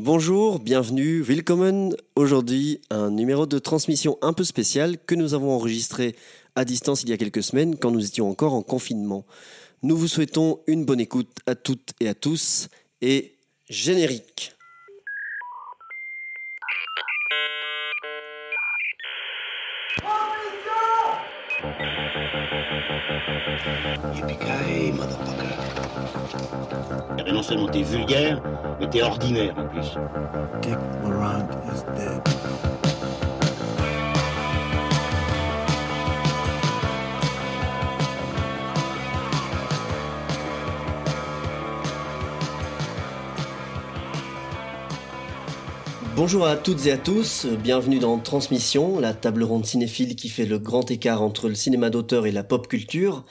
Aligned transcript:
Bonjour, 0.00 0.60
bienvenue, 0.60 1.22
willkommen. 1.22 1.92
Aujourd'hui, 2.14 2.80
un 2.88 3.10
numéro 3.10 3.46
de 3.46 3.58
transmission 3.58 4.16
un 4.22 4.32
peu 4.32 4.44
spécial 4.44 4.96
que 4.96 5.16
nous 5.16 5.34
avons 5.34 5.50
enregistré 5.50 6.14
à 6.54 6.64
distance 6.64 7.02
il 7.02 7.08
y 7.08 7.12
a 7.12 7.16
quelques 7.16 7.42
semaines 7.42 7.76
quand 7.76 7.90
nous 7.90 8.06
étions 8.06 8.30
encore 8.30 8.54
en 8.54 8.62
confinement. 8.62 9.26
Nous 9.82 9.96
vous 9.96 10.06
souhaitons 10.06 10.60
une 10.68 10.84
bonne 10.84 11.00
écoute 11.00 11.32
à 11.48 11.56
toutes 11.56 11.94
et 11.98 12.06
à 12.06 12.14
tous 12.14 12.68
et 13.02 13.34
générique. 13.68 14.54
Ben 27.28 27.34
non 27.34 27.42
seulement 27.42 27.66
t'es 27.66 27.82
vulgaire, 27.82 28.40
mais 28.80 28.88
t'es 28.88 29.02
ordinaire 29.02 29.54
en 29.58 29.68
plus. 29.68 29.98
Dick 30.62 30.78
Laurent 31.02 31.46
is 31.66 31.84
dead. 31.94 32.22
Bonjour 46.16 46.46
à 46.46 46.56
toutes 46.56 46.86
et 46.86 46.92
à 46.92 46.96
tous, 46.96 47.44
bienvenue 47.44 47.98
dans 47.98 48.18
Transmission, 48.18 48.98
la 49.00 49.12
table 49.12 49.42
ronde 49.42 49.66
cinéphile 49.66 50.16
qui 50.16 50.30
fait 50.30 50.46
le 50.46 50.58
grand 50.58 50.90
écart 50.90 51.20
entre 51.20 51.50
le 51.50 51.54
cinéma 51.54 51.90
d'auteur 51.90 52.24
et 52.24 52.32
la 52.32 52.42
pop 52.42 52.68
culture. 52.68 53.26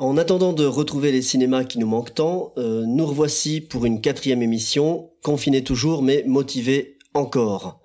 En 0.00 0.16
attendant 0.16 0.54
de 0.54 0.64
retrouver 0.64 1.12
les 1.12 1.20
cinémas 1.20 1.64
qui 1.64 1.78
nous 1.78 1.86
manquent 1.86 2.14
tant, 2.14 2.54
euh, 2.56 2.86
nous 2.86 3.04
revoici 3.04 3.60
pour 3.60 3.84
une 3.84 4.00
quatrième 4.00 4.40
émission, 4.40 5.10
confinés 5.22 5.62
toujours 5.62 6.02
mais 6.02 6.24
motivés 6.26 6.96
encore. 7.12 7.82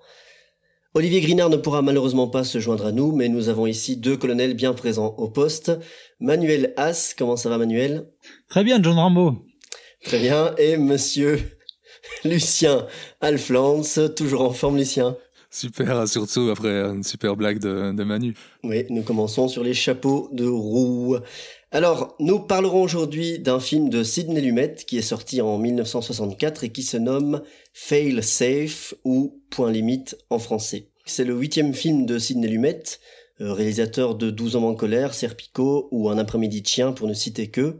Olivier 0.94 1.20
Grinard 1.20 1.50
ne 1.50 1.58
pourra 1.58 1.82
malheureusement 1.82 2.26
pas 2.26 2.42
se 2.42 2.58
joindre 2.58 2.86
à 2.86 2.92
nous, 2.92 3.12
mais 3.12 3.28
nous 3.28 3.50
avons 3.50 3.66
ici 3.66 3.98
deux 3.98 4.16
colonels 4.16 4.54
bien 4.54 4.72
présents 4.72 5.14
au 5.18 5.28
poste. 5.28 5.72
Manuel 6.18 6.72
Haas, 6.78 7.14
comment 7.18 7.36
ça 7.36 7.50
va 7.50 7.58
Manuel? 7.58 8.08
Très 8.48 8.64
bien, 8.64 8.82
John 8.82 8.94
Rambo. 8.94 9.34
Très 10.02 10.18
bien, 10.18 10.54
et 10.56 10.78
monsieur 10.78 11.38
Lucien 12.24 12.86
Alflans, 13.20 13.82
toujours 14.16 14.40
en 14.40 14.52
forme 14.52 14.78
Lucien? 14.78 15.18
Super, 15.50 16.06
surtout 16.06 16.50
après 16.50 16.68
une 16.68 17.02
super 17.02 17.36
blague 17.36 17.58
de, 17.58 17.92
de 17.92 18.04
Manu. 18.04 18.34
Oui, 18.62 18.84
nous 18.90 19.02
commençons 19.02 19.48
sur 19.48 19.62
les 19.62 19.72
chapeaux 19.74 20.28
de 20.32 20.44
roue. 20.44 21.16
Alors, 21.76 22.16
nous 22.20 22.38
parlerons 22.38 22.82
aujourd'hui 22.82 23.38
d'un 23.38 23.60
film 23.60 23.90
de 23.90 24.02
Sidney 24.02 24.40
Lumet 24.40 24.76
qui 24.86 24.96
est 24.96 25.02
sorti 25.02 25.42
en 25.42 25.58
1964 25.58 26.64
et 26.64 26.70
qui 26.70 26.82
se 26.82 26.96
nomme 26.96 27.42
Fail 27.74 28.22
Safe 28.22 28.94
ou 29.04 29.42
Point 29.50 29.72
Limite 29.72 30.16
en 30.30 30.38
français. 30.38 30.88
C'est 31.04 31.24
le 31.24 31.34
huitième 31.34 31.74
film 31.74 32.06
de 32.06 32.18
Sidney 32.18 32.48
Lumet, 32.48 32.82
euh, 33.42 33.52
réalisateur 33.52 34.14
de 34.14 34.30
12 34.30 34.56
hommes 34.56 34.64
en 34.64 34.74
colère, 34.74 35.12
Serpico 35.12 35.88
ou 35.90 36.08
Un 36.08 36.16
après-midi 36.16 36.62
de 36.62 36.66
chien 36.66 36.92
pour 36.92 37.08
ne 37.08 37.12
citer 37.12 37.48
que. 37.48 37.76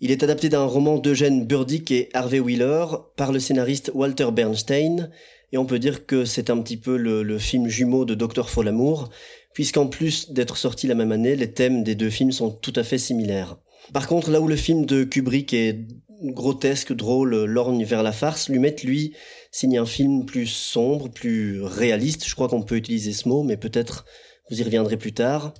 Il 0.00 0.10
est 0.10 0.24
adapté 0.24 0.48
d'un 0.48 0.64
roman 0.64 0.98
d'Eugène 0.98 1.46
Burdick 1.46 1.92
et 1.92 2.08
Harvey 2.12 2.40
Wheeler 2.40 2.86
par 3.14 3.30
le 3.30 3.38
scénariste 3.38 3.92
Walter 3.94 4.32
Bernstein, 4.32 5.12
et 5.52 5.58
on 5.58 5.64
peut 5.64 5.78
dire 5.78 6.06
que 6.06 6.24
c'est 6.24 6.50
un 6.50 6.60
petit 6.60 6.76
peu 6.76 6.96
le, 6.96 7.38
film 7.38 7.68
jumeau 7.68 8.04
de 8.04 8.14
Docteur 8.14 8.50
Folamour, 8.50 9.10
puisqu'en 9.56 9.86
plus 9.86 10.32
d'être 10.32 10.58
sorti 10.58 10.86
la 10.86 10.94
même 10.94 11.12
année, 11.12 11.34
les 11.34 11.50
thèmes 11.50 11.82
des 11.82 11.94
deux 11.94 12.10
films 12.10 12.30
sont 12.30 12.50
tout 12.50 12.74
à 12.76 12.82
fait 12.82 12.98
similaires. 12.98 13.56
Par 13.94 14.06
contre, 14.06 14.30
là 14.30 14.42
où 14.42 14.48
le 14.48 14.54
film 14.54 14.84
de 14.84 15.02
Kubrick 15.02 15.54
est 15.54 15.78
grotesque, 16.24 16.92
drôle, 16.92 17.46
lorgne 17.46 17.82
vers 17.82 18.02
la 18.02 18.12
farce, 18.12 18.50
Lumet, 18.50 18.76
lui, 18.84 19.14
signe 19.50 19.78
un 19.78 19.86
film 19.86 20.26
plus 20.26 20.46
sombre, 20.46 21.08
plus 21.08 21.62
réaliste, 21.62 22.28
je 22.28 22.34
crois 22.34 22.48
qu'on 22.48 22.60
peut 22.60 22.76
utiliser 22.76 23.14
ce 23.14 23.30
mot, 23.30 23.44
mais 23.44 23.56
peut-être 23.56 24.04
vous 24.50 24.60
y 24.60 24.62
reviendrez 24.62 24.98
plus 24.98 25.14
tard. 25.14 25.54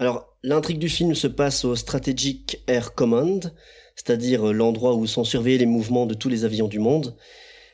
Alors, 0.00 0.36
l'intrigue 0.42 0.80
du 0.80 0.88
film 0.88 1.14
se 1.14 1.28
passe 1.28 1.64
au 1.64 1.76
Strategic 1.76 2.64
Air 2.66 2.96
Command, 2.96 3.54
c'est-à-dire 3.94 4.52
l'endroit 4.52 4.96
où 4.96 5.06
sont 5.06 5.22
surveillés 5.22 5.58
les 5.58 5.66
mouvements 5.66 6.06
de 6.06 6.14
tous 6.14 6.28
les 6.28 6.44
avions 6.44 6.66
du 6.66 6.80
monde, 6.80 7.16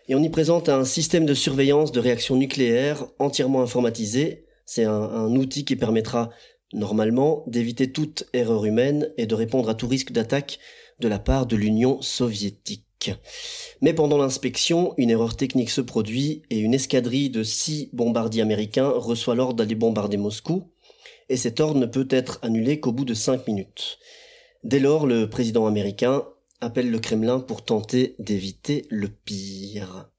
et 0.06 0.14
on 0.14 0.22
y 0.22 0.28
présente 0.28 0.68
un 0.68 0.84
système 0.84 1.24
de 1.24 1.32
surveillance 1.32 1.92
de 1.92 2.00
réaction 2.00 2.36
nucléaire 2.36 3.06
entièrement 3.18 3.62
informatisé. 3.62 4.44
C'est 4.64 4.84
un, 4.84 5.34
outil 5.36 5.64
qui 5.64 5.76
permettra, 5.76 6.30
normalement, 6.72 7.44
d'éviter 7.46 7.92
toute 7.92 8.24
erreur 8.32 8.64
humaine 8.64 9.10
et 9.16 9.26
de 9.26 9.34
répondre 9.34 9.68
à 9.68 9.74
tout 9.74 9.88
risque 9.88 10.12
d'attaque 10.12 10.58
de 11.00 11.08
la 11.08 11.18
part 11.18 11.46
de 11.46 11.56
l'Union 11.56 12.00
soviétique. 12.00 13.10
Mais 13.80 13.92
pendant 13.92 14.18
l'inspection, 14.18 14.94
une 14.96 15.10
erreur 15.10 15.36
technique 15.36 15.70
se 15.70 15.80
produit 15.80 16.42
et 16.50 16.58
une 16.58 16.74
escadrille 16.74 17.30
de 17.30 17.42
six 17.42 17.90
bombardiers 17.92 18.42
américains 18.42 18.88
reçoit 18.88 19.34
l'ordre 19.34 19.54
d'aller 19.54 19.74
bombarder 19.74 20.16
Moscou, 20.16 20.70
et 21.28 21.36
cet 21.36 21.60
ordre 21.60 21.80
ne 21.80 21.86
peut 21.86 22.08
être 22.10 22.38
annulé 22.42 22.78
qu'au 22.78 22.92
bout 22.92 23.04
de 23.04 23.14
cinq 23.14 23.46
minutes. 23.46 23.98
Dès 24.64 24.78
lors, 24.78 25.06
le 25.06 25.28
président 25.28 25.66
américain 25.66 26.24
appelle 26.60 26.90
le 26.90 27.00
Kremlin 27.00 27.40
pour 27.40 27.64
tenter 27.64 28.14
d'éviter 28.18 28.86
le 28.88 29.08
pire. 29.08 30.11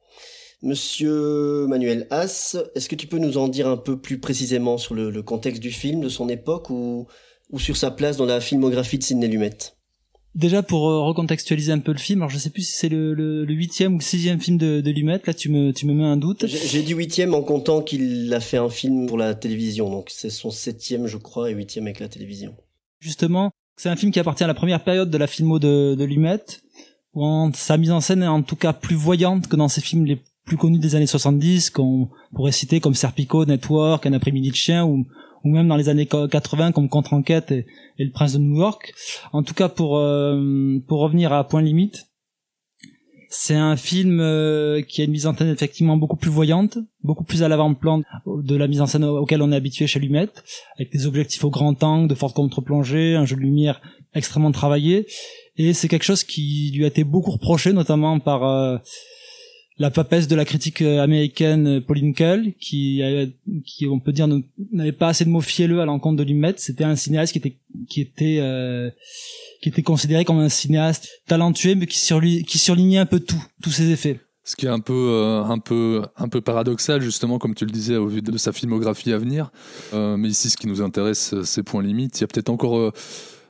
Monsieur 0.64 1.68
Manuel 1.68 2.08
Haas, 2.10 2.56
est-ce 2.74 2.88
que 2.88 2.96
tu 2.96 3.06
peux 3.08 3.18
nous 3.20 3.38
en 3.38 3.50
dire 3.50 3.68
un 3.68 3.76
peu 3.76 4.00
plus 4.00 4.18
précisément 4.18 4.78
sur 4.78 4.96
le, 4.96 5.10
le 5.10 5.22
contexte 5.22 5.62
du 5.62 5.72
film, 5.72 6.00
de 6.00 6.08
son 6.08 6.30
époque 6.30 6.70
ou, 6.70 7.06
ou 7.52 7.60
sur 7.60 7.76
sa 7.76 7.92
place 7.92 8.16
dans 8.16 8.26
la 8.26 8.40
filmographie 8.40 8.98
de 8.98 9.04
Sidney 9.04 9.28
Lumet? 9.28 9.58
Déjà 10.36 10.64
pour 10.64 10.90
euh, 10.90 11.02
recontextualiser 11.04 11.74
un 11.74 11.80
peu 11.80 11.92
le 11.92 11.98
film, 12.00 12.22
alors 12.22 12.30
je 12.30 12.38
sais 12.38 12.50
plus 12.50 12.62
si 12.64 12.78
c'est 12.78 12.88
le, 12.88 13.14
le, 13.14 13.44
le 13.44 13.54
huitième 13.54 13.96
ou 13.96 13.98
le 13.98 14.04
sixième 14.04 14.40
film 14.40 14.58
de, 14.58 14.80
de 14.80 14.90
Lumet, 14.92 15.20
là 15.28 15.34
tu 15.34 15.50
me, 15.50 15.74
tu 15.74 15.86
me 15.86 15.94
mets 15.94 16.06
un 16.06 16.18
doute. 16.18 16.48
J'ai 16.48 16.58
j'ai 16.66 16.82
dit 16.82 16.94
huitième 16.94 17.34
en 17.36 17.42
comptant 17.44 17.82
qu'il 17.82 18.34
a 18.34 18.40
fait 18.40 18.58
un 18.58 18.70
film 18.70 19.06
pour 19.06 19.18
la 19.18 19.36
télévision, 19.36 19.90
donc 19.92 20.08
c'est 20.10 20.30
son 20.30 20.50
septième 20.50 21.08
je 21.08 21.18
crois 21.18 21.52
et 21.52 21.54
huitième 21.54 21.86
avec 21.88 22.00
la 22.00 22.08
télévision. 22.08 22.56
Justement, 23.02 23.52
c'est 23.78 23.90
un 23.90 23.96
film 23.98 24.14
qui 24.14 24.20
appartient 24.20 24.46
à 24.46 24.48
la 24.48 24.54
première 24.54 24.84
période 24.84 25.10
de 25.12 25.18
la 25.18 25.28
filmo 25.28 25.60
de, 25.60 25.94
de 25.94 26.04
Lumet, 26.06 26.40
où 27.14 27.24
en- 27.24 27.52
sa 27.54 27.78
mise 27.78 27.92
en 27.92 28.00
scène 28.02 28.24
est 28.24 28.28
en 28.28 28.42
tout 28.42 28.56
cas 28.56 28.72
plus 28.74 28.96
voyante 28.96 29.48
que 29.48 29.56
dans 29.58 29.68
ses 29.68 29.82
films 29.82 30.06
les 30.06 30.20
plus 30.46 30.58
connus 30.58 30.80
des 30.80 30.96
années 30.96 31.08
70, 31.08 31.70
qu'on 31.70 32.10
pourrait 32.34 32.52
citer 32.52 32.80
comme 32.80 32.96
Serpico, 32.96 33.46
Network, 33.46 34.06
Un 34.06 34.14
après-midi 34.14 34.50
de 34.50 34.56
chien, 34.56 34.86
ou, 34.86 35.06
même 35.44 35.68
dans 35.68 35.76
les 35.76 35.90
années 35.90 36.06
80 36.08 36.72
comme 36.72 36.90
Contre-enquête 36.90 37.52
et, 37.52 37.66
Le 37.98 38.12
Prince 38.12 38.34
de 38.34 38.40
New 38.40 38.58
York. 38.58 38.94
En 39.32 39.44
tout 39.44 39.54
cas, 39.54 39.70
pour, 39.70 39.98
euh, 39.98 40.80
pour 40.88 41.00
revenir 41.00 41.34
à 41.34 41.48
Point 41.48 41.62
Limite, 41.62 42.08
c'est 43.36 43.56
un 43.56 43.76
film 43.76 44.20
euh, 44.20 44.82
qui 44.84 45.02
a 45.02 45.06
une 45.06 45.12
mise 45.12 45.26
en 45.26 45.36
scène 45.36 45.50
effectivement 45.50 45.98
beaucoup 45.98 46.18
plus 46.18 46.30
voyante, 46.30 46.78
beaucoup 47.02 47.24
plus 47.24 47.42
à 47.42 47.48
l'avant-plan 47.48 48.04
de 48.28 48.56
la 48.56 48.68
mise 48.68 48.80
en 48.80 48.86
scène 48.86 49.04
auquel 49.06 49.42
on 49.42 49.52
est 49.52 49.56
habitué 49.56 49.88
chez 49.88 50.00
Lumet, 50.00 50.30
avec 50.78 50.92
des 50.92 51.08
objectifs 51.08 51.44
au 51.44 51.50
grand 51.50 51.82
angle, 51.84 52.08
de 52.08 52.14
fortes 52.14 52.36
contre-plongées, 52.36 53.16
un 53.16 53.26
jeu 53.26 53.36
de 53.36 53.42
lumière 53.42 53.82
extrêmement 54.14 54.52
travaillé. 54.52 55.08
Et 55.58 55.74
c'est 55.74 55.88
quelque 55.88 56.04
chose 56.04 56.24
qui 56.24 56.72
lui 56.76 56.84
a 56.84 56.88
été 56.88 57.04
beaucoup 57.04 57.32
reproché, 57.32 57.74
notamment 57.74 58.20
par 58.20 58.44
euh, 58.44 58.78
la 59.78 59.92
papesse 59.92 60.28
de 60.28 60.36
la 60.36 60.46
critique 60.46 60.82
euh, 60.82 61.02
américaine 61.02 61.68
euh, 61.68 61.82
Pauline 61.82 62.14
Kael, 62.14 62.54
qui, 62.60 63.02
on 63.90 64.00
peut 64.00 64.12
dire 64.12 64.28
n'avait 64.72 64.92
pas 64.92 65.08
assez 65.08 65.26
de 65.26 65.30
mots 65.30 65.42
fielleux 65.42 65.82
à 65.82 65.86
l'encontre 65.86 66.18
de 66.18 66.24
Lumet. 66.24 66.54
C'était 66.58 66.84
un 66.84 66.96
cinéaste 66.96 67.34
qui 67.34 67.40
était 67.40 67.58
qui 67.90 68.02
était 68.02 68.38
euh, 68.40 68.90
qui 69.62 69.70
était 69.70 69.82
considéré 69.82 70.26
comme 70.26 70.40
un 70.40 70.50
cinéaste 70.50 71.10
talentueux, 71.28 71.76
mais 71.76 71.88
qui, 71.88 72.44
qui 72.44 72.58
surlignait 72.58 73.00
un 73.00 73.06
peu 73.06 73.20
tout, 73.20 73.44
tous 73.62 73.72
ses 73.72 73.90
effets. 73.92 74.20
Ce 74.46 74.58
qui 74.58 74.66
est 74.66 74.70
un 74.70 74.82
peu, 74.82 74.94
euh, 74.94 75.42
un 75.44 75.58
peu, 75.58 76.02
un 76.18 76.28
peu 76.28 76.42
paradoxal 76.42 77.02
justement, 77.02 77.40
comme 77.40 77.56
tu 77.56 77.64
le 77.66 77.72
disais, 77.72 77.96
au 77.96 78.08
vu 78.08 78.22
de 78.22 78.38
sa 78.38 78.52
filmographie 78.52 79.14
à 79.14 79.18
venir. 79.18 79.52
Euh, 79.94 80.18
mais 80.18 80.28
ici, 80.28 80.50
ce 80.50 80.58
qui 80.58 80.68
nous 80.68 80.82
intéresse, 80.82 81.34
c'est 81.44 81.64
points 81.64 81.82
limites. 81.82 82.20
Il 82.20 82.22
y 82.22 82.24
a 82.26 82.28
peut-être 82.28 82.50
encore 82.50 82.92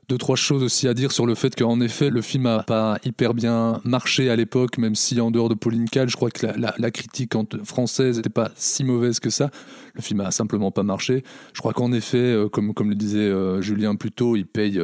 deux, 0.10 0.18
trois 0.18 0.36
choses 0.36 0.64
aussi 0.64 0.88
à 0.88 0.94
dire 0.94 1.12
sur 1.12 1.26
le 1.26 1.36
fait 1.36 1.56
qu'en 1.56 1.80
effet, 1.80 2.10
le 2.10 2.22
film 2.22 2.46
a 2.46 2.64
pas 2.64 2.98
hyper 3.06 3.34
bien 3.34 3.82
marché 3.84 4.30
à 4.30 4.36
l'époque, 4.36 4.78
même 4.78 4.96
si 4.96 5.20
en 5.22 5.32
dehors 5.32 5.50
de 5.50 5.54
Pauline 5.54 5.90
Kael, 5.90 6.10
je 6.10 6.16
crois 6.16 6.30
que 6.30 6.46
la, 6.46 6.92
critique 6.92 7.34
française 7.64 8.18
n'était 8.18 8.30
pas 8.30 8.52
si 8.56 8.84
mauvaise 8.84 9.20
que 9.20 9.30
ça. 9.30 9.50
Le 9.94 10.02
film 10.02 10.20
a 10.22 10.32
simplement 10.32 10.72
pas 10.72 10.84
marché. 10.84 11.24
Je 11.54 11.60
crois 11.60 11.74
qu'en 11.74 11.92
effet, 11.92 12.18
euh, 12.18 12.50
comme, 12.50 12.74
comme 12.74 12.90
le 12.90 12.96
disait 12.96 13.20
euh, 13.20 13.62
Julien 13.62 13.96
plus 13.96 14.12
tôt, 14.12 14.36
il 14.36 14.46
paye. 14.46 14.82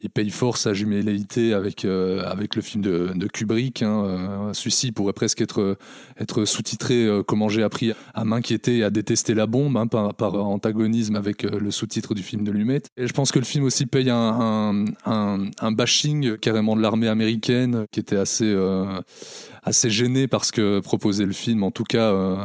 Euh, 0.00 0.02
il 0.02 0.10
paye 0.10 0.30
fort 0.30 0.56
sa 0.56 0.74
jumélité 0.74 1.54
avec 1.54 1.84
avec 1.84 2.40
avec 2.40 2.56
le 2.56 2.62
film 2.62 2.82
de, 2.82 3.12
de 3.14 3.26
Kubrick. 3.26 3.82
Hein. 3.82 4.04
Euh, 4.04 4.52
Celui-ci 4.54 4.92
pourrait 4.92 5.12
presque 5.12 5.40
être 5.40 5.76
être 6.18 6.44
sous-titré 6.44 7.04
euh, 7.04 7.22
Comment 7.22 7.48
j'ai 7.48 7.62
appris 7.62 7.92
à 8.14 8.24
m'inquiéter 8.24 8.78
et 8.78 8.84
à 8.84 8.90
détester 8.90 9.34
la 9.34 9.46
bombe 9.46 9.76
hein, 9.76 9.86
par, 9.86 10.14
par 10.14 10.34
antagonisme 10.34 11.16
avec 11.16 11.44
euh, 11.44 11.58
le 11.60 11.70
sous-titre 11.70 12.14
du 12.14 12.22
film 12.22 12.44
de 12.44 12.50
Lumet. 12.50 12.82
Et 12.96 13.06
je 13.06 13.12
pense 13.12 13.30
que 13.30 13.38
le 13.38 13.44
film 13.44 13.64
aussi 13.64 13.86
paye 13.86 14.10
un 14.10 14.16
un, 14.16 14.84
un, 15.04 15.50
un 15.60 15.72
bashing 15.72 16.38
carrément 16.38 16.76
de 16.76 16.82
l'armée 16.82 17.08
américaine 17.08 17.84
qui 17.92 18.00
était 18.00 18.16
assez 18.16 18.46
euh, 18.46 18.86
assez 19.62 19.90
gêné 19.90 20.26
par 20.26 20.44
ce 20.44 20.52
que 20.52 20.80
proposait 20.80 21.26
le 21.26 21.32
film, 21.32 21.62
en 21.62 21.70
tout 21.70 21.84
cas 21.84 22.10
euh, 22.12 22.36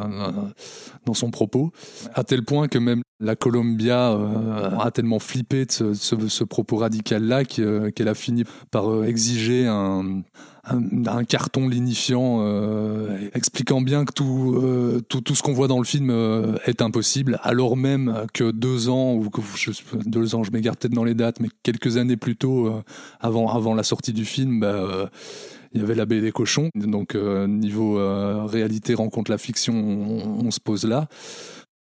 dans 1.06 1.13
son 1.13 1.31
propos, 1.31 1.72
à 2.13 2.24
tel 2.24 2.44
point 2.44 2.68
que 2.68 2.78
même 2.78 3.04
la 3.20 3.36
Columbia 3.36 4.12
euh, 4.12 4.78
a 4.78 4.92
tellement 4.92 5.20
flippé 5.20 5.66
de 5.66 5.72
ce, 5.72 5.94
ce- 5.94 6.28
ce 6.28 6.44
propos 6.44 6.78
radical-là 6.78 7.46
que- 7.46 7.90
qu'elle 7.90 8.08
a 8.10 8.14
fini 8.14 8.44
par 8.72 8.92
euh, 8.92 9.04
exiger 9.06 9.68
un, 9.68 10.22
un, 10.66 11.06
un 11.08 11.24
carton 11.24 11.70
lignifiant 11.70 12.40
euh, 12.42 13.18
expliquant 13.34 13.80
bien 13.82 14.04
que 14.04 14.12
tout, 14.12 14.60
euh, 14.62 15.00
tout, 15.08 15.22
tout 15.22 15.34
ce 15.36 15.44
qu'on 15.44 15.54
voit 15.54 15.68
dans 15.70 15.78
le 15.80 15.86
film 15.86 16.10
euh, 16.10 16.58
est 16.66 16.82
impossible, 16.82 17.40
alors 17.44 17.78
même 17.78 18.26
que 18.34 18.52
deux 18.52 18.90
ans, 18.90 19.14
ou 19.14 19.30
que, 19.30 19.42
je, 19.56 19.72
deux 20.06 20.36
ans, 20.36 20.44
je 20.44 20.52
m'égare 20.52 20.76
peut-être 20.76 20.94
dans 20.94 21.06
les 21.06 21.16
dates, 21.16 21.40
mais 21.40 21.50
quelques 21.64 21.96
années 21.98 22.18
plus 22.18 22.36
tôt, 22.36 22.68
euh, 22.68 22.84
avant, 23.22 23.48
avant 23.48 23.76
la 23.76 23.84
sortie 23.84 24.12
du 24.14 24.26
film, 24.26 24.60
bah, 24.60 24.68
euh, 24.68 25.08
il 25.74 25.82
y 25.82 25.84
avait 25.84 25.96
la 25.96 26.06
baie 26.06 26.22
des 26.22 26.32
cochons. 26.32 26.70
Donc, 26.76 27.16
euh, 27.16 27.48
niveau 27.48 27.98
euh, 28.00 28.44
réalité 28.46 28.94
rencontre 28.94 29.30
la 29.32 29.38
fiction, 29.38 29.74
on, 29.74 30.46
on 30.48 30.52
se 30.52 30.60
pose 30.60 30.86
là. 30.86 31.08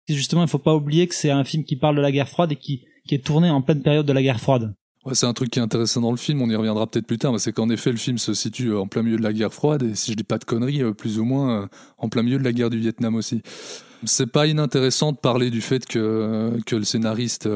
Justement, 0.09 0.43
il 0.43 0.49
faut 0.49 0.59
pas 0.59 0.75
oublier 0.75 1.07
que 1.07 1.15
c'est 1.15 1.31
un 1.31 1.45
film 1.45 1.65
qui 1.65 1.77
parle 1.77 1.97
de 1.97 2.01
la 2.01 2.11
guerre 2.13 2.29
froide 2.29 2.53
et 2.53 2.57
qui, 2.57 2.85
est 3.11 3.25
tourné 3.25 3.49
en 3.51 3.63
pleine 3.63 3.83
période 3.83 4.05
de 4.07 4.13
la 4.13 4.23
guerre 4.23 4.41
froide. 4.41 4.75
C'est 5.13 5.27
un 5.27 5.33
truc 5.33 5.49
qui 5.51 5.59
est 5.59 5.63
intéressant 5.63 6.03
dans 6.03 6.11
le 6.11 6.19
film, 6.19 6.43
on 6.43 6.51
y 6.51 6.55
reviendra 6.57 6.87
peut-être 6.87 7.07
plus 7.07 7.17
tard, 7.17 7.33
mais 7.33 7.39
c'est 7.39 7.53
qu'en 7.53 7.71
effet 7.71 7.91
le 7.91 7.97
film 7.97 8.19
se 8.19 8.35
situe 8.35 8.73
euh, 8.73 8.81
en 8.81 8.87
plein 8.87 9.03
milieu 9.03 9.17
de 9.17 9.23
la 9.23 9.33
guerre 9.33 9.55
froide, 9.55 9.83
et 9.83 9.95
si 9.95 10.11
je 10.11 10.17
dis 10.17 10.25
pas 10.25 10.37
de 10.37 10.45
conneries, 10.45 10.83
euh, 10.83 10.93
plus 10.93 11.19
ou 11.19 11.25
moins 11.25 11.63
euh, 11.63 11.67
en 11.97 12.11
plein 12.11 12.23
milieu 12.23 12.39
de 12.39 12.45
la 12.45 12.53
guerre 12.53 12.69
du 12.69 12.79
Vietnam 12.79 13.15
aussi. 13.15 13.41
C'est 14.05 14.27
pas 14.31 14.47
inintéressant 14.47 15.13
de 15.13 15.17
parler 15.17 15.49
du 15.49 15.63
fait 15.63 15.87
que, 15.87 16.59
que 16.67 16.77
le 16.77 16.85
scénariste 16.85 17.49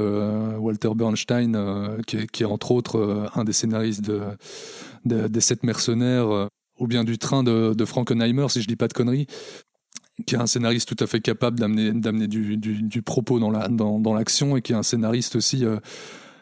Walter 0.59 0.91
Bernstein, 0.97 1.99
qui, 2.07 2.17
est, 2.17 2.45
entre 2.45 2.73
autres 2.73 3.31
un 3.37 3.45
des 3.45 3.53
scénaristes 3.53 4.01
de, 4.05 4.23
de- 5.05 5.29
des 5.29 5.41
Sept 5.41 5.63
Mercenaires, 5.63 6.49
ou 6.81 6.87
bien 6.89 7.05
du 7.05 7.17
train 7.19 7.45
de, 7.45 7.75
de 7.75 7.85
Frankenheimer, 7.85 8.49
si 8.49 8.61
je 8.61 8.67
dis 8.67 8.75
pas 8.75 8.89
de 8.89 8.93
conneries, 8.93 9.29
qui 10.23 10.35
est 10.35 10.39
un 10.39 10.47
scénariste 10.47 10.89
tout 10.89 11.03
à 11.03 11.07
fait 11.07 11.21
capable 11.21 11.59
d'amener 11.59 11.93
d'amener 11.93 12.27
du, 12.27 12.57
du, 12.57 12.83
du 12.83 13.03
propos 13.03 13.39
dans 13.39 13.51
la 13.51 13.69
dans, 13.69 13.99
dans 13.99 14.15
l'action 14.15 14.57
et 14.57 14.63
qui 14.63 14.73
est 14.73 14.77
un 14.77 14.83
scénariste 14.83 15.37
aussi 15.37 15.65
euh, 15.65 15.79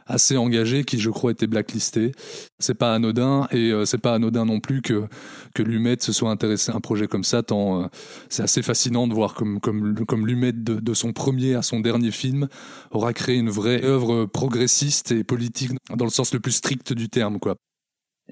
assez 0.06 0.36
engagé 0.36 0.84
qui 0.84 0.98
je 0.98 1.10
crois 1.10 1.30
était 1.30 1.46
blacklisté 1.46 2.12
c'est 2.58 2.74
pas 2.74 2.94
anodin 2.94 3.46
et 3.52 3.70
euh, 3.70 3.84
c'est 3.84 3.98
pas 3.98 4.14
anodin 4.14 4.44
non 4.44 4.60
plus 4.60 4.82
que 4.82 5.06
que 5.54 5.62
Lumet 5.62 5.96
se 6.00 6.12
soit 6.12 6.30
intéressé 6.30 6.72
à 6.72 6.76
un 6.76 6.80
projet 6.80 7.06
comme 7.06 7.24
ça 7.24 7.42
tant 7.42 7.82
euh, 7.82 7.86
c'est 8.28 8.42
assez 8.42 8.62
fascinant 8.62 9.06
de 9.06 9.14
voir 9.14 9.34
comme 9.34 9.60
comme 9.60 10.04
comme 10.06 10.26
Lumet 10.26 10.52
de, 10.52 10.94
son 10.94 11.12
premier 11.12 11.54
à 11.54 11.62
son 11.62 11.80
dernier 11.80 12.10
film 12.10 12.48
aura 12.90 13.12
créé 13.12 13.36
une 13.36 13.50
vraie 13.50 13.84
œuvre 13.84 14.26
progressiste 14.26 15.12
et 15.12 15.22
politique 15.22 15.70
dans 15.94 16.04
le 16.04 16.10
sens 16.10 16.34
le 16.34 16.40
plus 16.40 16.52
strict 16.52 16.92
du 16.92 17.08
terme 17.08 17.38
quoi 17.38 17.54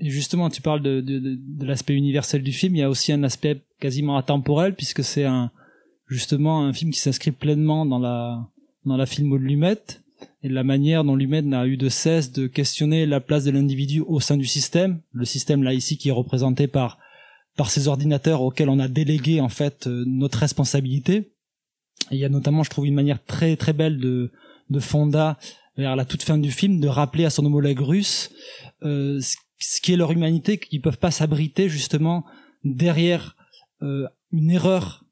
Et 0.01 0.11
justement, 0.11 0.51
tu 0.51 0.61
parles 0.61 0.83
de, 0.83 1.01
de, 1.01 1.39
de 1.39 1.67
l'aspect 1.67 1.95
universel 1.95 2.43
du 2.43 2.53
film. 2.53 2.75
Il 2.75 2.81
y 2.81 2.83
a 2.83 2.91
aussi 2.91 3.13
un 3.13 3.23
aspect 3.23 3.63
quasiment 3.81 4.17
atemporel 4.17 4.75
puisque 4.75 5.05
c'est 5.05 5.25
un 5.25 5.51
justement 6.07 6.65
un 6.65 6.73
film 6.73 6.91
qui 6.91 7.01
s'inscrit 7.01 7.33
pleinement 7.33 7.87
dans 7.87 7.99
la 7.99 8.49
dans 8.85 8.97
la 8.97 9.07
filmo 9.07 9.39
de 9.39 9.45
Lumet 9.45 9.79
et 10.43 10.49
la 10.49 10.65
manière 10.65 11.05
dont 11.05 11.17
Lumet 11.17 11.43
n'a 11.43 11.67
eu 11.67 11.77
de 11.77 11.89
cesse 11.89 12.33
de 12.33 12.47
questionner 12.47 13.07
la 13.07 13.21
place 13.21 13.45
de 13.45 13.51
l'individu 13.51 14.01
au 14.01 14.21
sein 14.21 14.37
du 14.37 14.47
système. 14.47 15.01
Le 15.13 15.25
système 15.25 15.63
là 15.63 15.73
ici 15.73 15.99
qui 15.99 16.09
est 16.09 16.13
représenté 16.13 16.67
par 16.67 16.99
par 17.57 17.71
ces 17.71 17.89
ordinateurs 17.89 18.43
auxquels 18.43 18.69
on 18.69 18.79
a 18.79 18.89
délégué 18.89 19.41
en 19.41 19.49
fait 19.49 19.87
euh, 19.87 20.05
notre 20.07 20.39
responsabilité. 20.39 21.33
Il 22.11 22.19
y 22.19 22.25
a 22.25 22.29
notamment, 22.29 22.63
je 22.63 22.71
trouve, 22.71 22.87
une 22.87 22.95
manière 22.95 23.23
très 23.23 23.57
très 23.57 23.73
belle 23.73 23.99
de 23.99 24.33
de 24.71 24.81
Fonda 24.81 25.39
vers 25.77 25.97
la 25.97 26.05
toute 26.05 26.23
fin 26.23 26.39
du 26.39 26.51
film 26.51 26.81
de 26.81 26.89
rappeler 26.89 27.25
à 27.25 27.31
son 27.31 27.45
homologue 27.47 27.81
russe 27.81 28.31
euh, 28.83 29.21
ce 29.59 29.81
qui 29.81 29.93
est 29.93 29.97
leur 29.97 30.13
humanité, 30.13 30.59
qu'ils 30.59 30.81
peuvent 30.81 30.99
pas 30.99 31.11
s'abriter 31.11 31.69
justement 31.69 32.25
derrière 32.65 33.37
une 33.81 34.51
erreur 34.51 35.05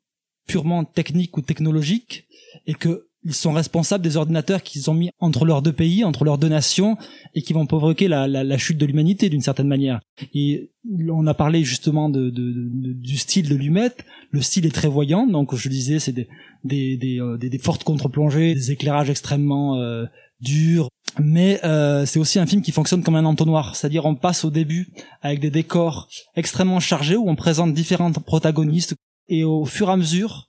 purement 0.46 0.84
technique 0.84 1.36
ou 1.36 1.42
technologique, 1.42 2.26
et 2.66 2.74
que 2.74 3.08
ils 3.24 3.34
sont 3.34 3.52
responsables 3.52 4.04
des 4.04 4.16
ordinateurs 4.16 4.62
qu'ils 4.62 4.88
ont 4.88 4.94
mis 4.94 5.10
entre 5.18 5.44
leurs 5.44 5.60
deux 5.60 5.72
pays, 5.72 6.04
entre 6.04 6.24
leurs 6.24 6.38
deux 6.38 6.48
nations, 6.48 6.96
et 7.34 7.42
qui 7.42 7.52
vont 7.52 7.66
provoquer 7.66 8.06
la, 8.06 8.28
la, 8.28 8.44
la 8.44 8.56
chute 8.58 8.78
de 8.78 8.86
l'humanité 8.86 9.28
d'une 9.28 9.40
certaine 9.40 9.66
manière. 9.66 9.98
Et 10.32 10.70
on 11.10 11.26
a 11.26 11.34
parlé 11.34 11.64
justement 11.64 12.08
de, 12.08 12.30
de- 12.30 12.52
de- 12.52 12.92
du 12.92 13.16
style 13.16 13.48
de 13.48 13.56
Lumet. 13.56 13.90
Le 14.30 14.40
style 14.42 14.64
est 14.64 14.74
très 14.74 14.86
voyant, 14.86 15.26
donc 15.26 15.56
je 15.56 15.68
disais 15.68 15.98
c'est 15.98 16.12
des, 16.12 16.28
des, 16.62 16.96
des, 16.96 17.20
euh, 17.20 17.36
des- 17.36 17.50
des 17.50 17.58
fortes 17.58 17.82
contre-plongées, 17.82 18.54
des 18.54 18.70
éclairages 18.70 19.10
extrêmement 19.10 19.76
euh, 19.80 20.04
durs, 20.38 20.88
mais 21.18 21.60
euh, 21.64 22.06
c'est 22.06 22.18
aussi 22.18 22.38
un 22.38 22.46
film 22.46 22.62
qui 22.62 22.72
fonctionne 22.72 23.02
comme 23.02 23.16
un 23.16 23.24
entonnoir, 23.24 23.76
c'est-à-dire 23.76 24.04
on 24.04 24.14
passe 24.14 24.44
au 24.44 24.50
début 24.50 24.88
avec 25.22 25.40
des 25.40 25.50
décors 25.50 26.08
extrêmement 26.34 26.80
chargés 26.80 27.16
où 27.16 27.28
on 27.28 27.36
présente 27.36 27.72
différents 27.74 28.12
protagonistes 28.12 28.94
et 29.28 29.44
au 29.44 29.64
fur 29.64 29.88
et 29.88 29.92
à 29.92 29.96
mesure, 29.96 30.48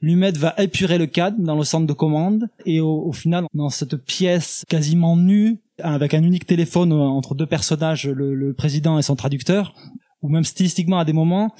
Lumet 0.00 0.32
va 0.32 0.54
épurer 0.58 0.98
le 0.98 1.06
cadre 1.06 1.38
dans 1.38 1.56
le 1.56 1.64
centre 1.64 1.86
de 1.86 1.92
commande 1.92 2.48
et 2.66 2.80
au, 2.80 3.06
au 3.06 3.12
final, 3.12 3.46
dans 3.54 3.70
cette 3.70 3.96
pièce 3.96 4.64
quasiment 4.68 5.16
nue, 5.16 5.60
avec 5.82 6.14
un 6.14 6.22
unique 6.22 6.46
téléphone 6.46 6.92
euh, 6.92 6.96
entre 6.96 7.34
deux 7.34 7.46
personnages, 7.46 8.06
le, 8.06 8.34
le 8.34 8.54
président 8.54 8.98
et 8.98 9.02
son 9.02 9.16
traducteur, 9.16 9.74
ou 10.22 10.28
même 10.28 10.44
stylistiquement 10.44 10.98
à 10.98 11.04
des 11.04 11.12
moments, 11.12 11.54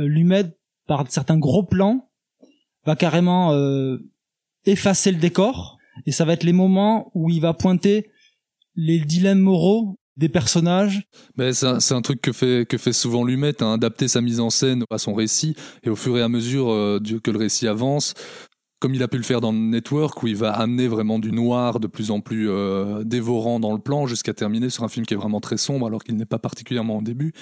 euh, 0.00 0.06
Lumet, 0.06 0.44
par 0.86 1.04
certains 1.08 1.38
gros 1.38 1.62
plans, 1.62 2.08
va 2.84 2.96
carrément 2.96 3.52
euh, 3.52 3.98
effacer 4.64 5.10
le 5.10 5.18
décor 5.18 5.75
et 6.04 6.12
ça 6.12 6.24
va 6.24 6.34
être 6.34 6.44
les 6.44 6.52
moments 6.52 7.10
où 7.14 7.30
il 7.30 7.40
va 7.40 7.54
pointer 7.54 8.10
les 8.74 9.00
dilemmes 9.00 9.40
moraux 9.40 9.98
des 10.16 10.28
personnages. 10.28 11.02
Mais 11.36 11.52
c'est 11.52 11.92
un, 11.92 12.02
truc 12.02 12.20
que 12.20 12.32
fait, 12.32 12.66
que 12.68 12.78
fait 12.78 12.92
souvent 12.92 13.24
Lumet, 13.24 13.62
hein, 13.62 13.74
adapter 13.74 14.08
sa 14.08 14.20
mise 14.20 14.40
en 14.40 14.50
scène 14.50 14.84
à 14.90 14.98
son 14.98 15.14
récit, 15.14 15.54
et 15.82 15.90
au 15.90 15.96
fur 15.96 16.16
et 16.16 16.22
à 16.22 16.28
mesure 16.28 16.70
euh, 16.70 16.98
que 17.22 17.30
le 17.30 17.38
récit 17.38 17.68
avance, 17.68 18.14
comme 18.78 18.94
il 18.94 19.02
a 19.02 19.08
pu 19.08 19.16
le 19.16 19.22
faire 19.22 19.40
dans 19.40 19.52
le 19.52 19.58
Network, 19.58 20.22
où 20.22 20.26
il 20.26 20.36
va 20.36 20.50
amener 20.50 20.86
vraiment 20.86 21.18
du 21.18 21.32
noir 21.32 21.80
de 21.80 21.86
plus 21.86 22.10
en 22.10 22.20
plus 22.20 22.50
euh, 22.50 23.04
dévorant 23.04 23.58
dans 23.58 23.72
le 23.72 23.78
plan, 23.78 24.06
jusqu'à 24.06 24.34
terminer 24.34 24.68
sur 24.68 24.84
un 24.84 24.88
film 24.88 25.06
qui 25.06 25.14
est 25.14 25.16
vraiment 25.16 25.40
très 25.40 25.56
sombre, 25.56 25.86
alors 25.86 26.04
qu'il 26.04 26.16
n'est 26.16 26.26
pas 26.26 26.38
particulièrement 26.38 26.98
au 26.98 27.02
début. 27.02 27.32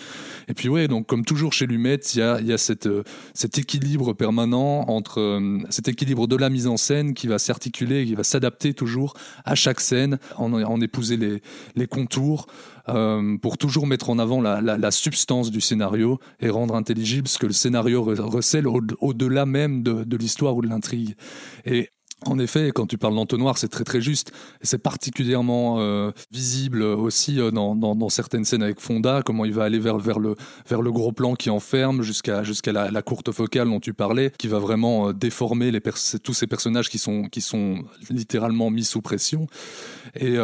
Et 0.47 0.55
puis 0.55 0.69
ouais, 0.69 0.87
donc 0.87 1.07
comme 1.07 1.25
toujours 1.25 1.53
chez 1.53 1.67
Lumet, 1.67 1.97
il 2.15 2.19
y 2.19 2.23
a, 2.23 2.41
y 2.41 2.53
a 2.53 2.59
cette, 2.59 2.87
euh, 2.87 3.03
cet 3.35 3.59
équilibre 3.59 4.13
permanent 4.13 4.85
entre 4.89 5.21
euh, 5.21 5.59
cet 5.71 5.89
équilibre 5.89 6.29
de 6.29 6.37
la 6.37 6.51
mise 6.51 6.69
en 6.69 6.77
scène 6.77 7.15
qui 7.15 7.27
va 7.27 7.39
s'articuler, 7.39 8.07
qui 8.07 8.15
va 8.15 8.23
s'adapter 8.23 8.73
toujours 8.73 9.15
à 9.45 9.57
chaque 9.57 9.81
scène, 9.81 10.19
en, 10.37 10.53
en 10.53 10.81
épouser 10.81 11.17
les, 11.17 11.43
les 11.75 11.87
contours, 11.89 12.47
euh, 12.89 13.37
pour 13.39 13.59
toujours 13.59 13.87
mettre 13.87 14.11
en 14.11 14.19
avant 14.19 14.41
la, 14.41 14.61
la, 14.61 14.77
la 14.77 14.91
substance 14.91 15.51
du 15.51 15.61
scénario 15.61 16.19
et 16.41 16.51
rendre 16.51 16.75
intelligible 16.77 17.29
ce 17.29 17.39
que 17.39 17.47
le 17.47 17.53
scénario 17.53 18.05
re- 18.05 18.21
recèle 18.21 18.69
au- 18.69 18.81
au-delà 19.01 19.47
même 19.47 19.83
de, 19.83 20.05
de 20.05 20.17
l'histoire 20.17 20.57
ou 20.57 20.63
de 20.63 20.69
l'intrigue. 20.69 21.15
Et 21.65 21.89
en 22.26 22.38
effet, 22.38 22.71
quand 22.75 22.87
tu 22.87 22.99
parles 22.99 23.15
d'entonnoir, 23.15 23.59
c'est 23.59 23.69
très 23.69 23.85
très 23.85 24.00
juste. 24.00 24.32
C'est 24.62 24.79
particulièrement 24.79 25.81
euh, 25.81 26.11
visible 26.32 26.82
aussi 26.82 27.41
euh, 27.41 27.50
dans, 27.50 28.09
certaines 28.09 28.44
scènes 28.44 28.62
avec 28.62 28.81
Fonda, 28.81 29.23
comment 29.25 29.44
il 29.44 29.53
va 29.53 29.65
aller 29.65 29.79
vers, 29.79 29.99
vers, 29.99 30.19
le, 30.19 30.35
vers 30.69 30.82
le 30.82 30.93
gros 30.93 31.12
plan 31.12 31.35
qui 31.35 31.50
enferme 31.50 32.03
jusqu'à 32.03 32.43
jusqu'à 32.43 32.73
la, 32.73 33.03
courte 33.03 33.32
focale 33.32 33.69
dont 33.69 33.81
tu 33.81 33.94
parlais, 33.94 34.32
qui 34.38 34.49
va 34.49 34.59
vraiment 34.59 35.09
euh, 35.09 35.12
déformer 35.12 35.73
tous 36.23 36.35
ces 36.35 36.47
personnages 36.47 36.88
qui 36.88 36.99
sont, 36.99 37.25
qui 37.25 37.40
sont 37.40 37.85
littéralement 38.11 38.71
mis 38.71 38.85
sous 38.85 39.02
pression. 39.02 39.47
Et 40.19 40.37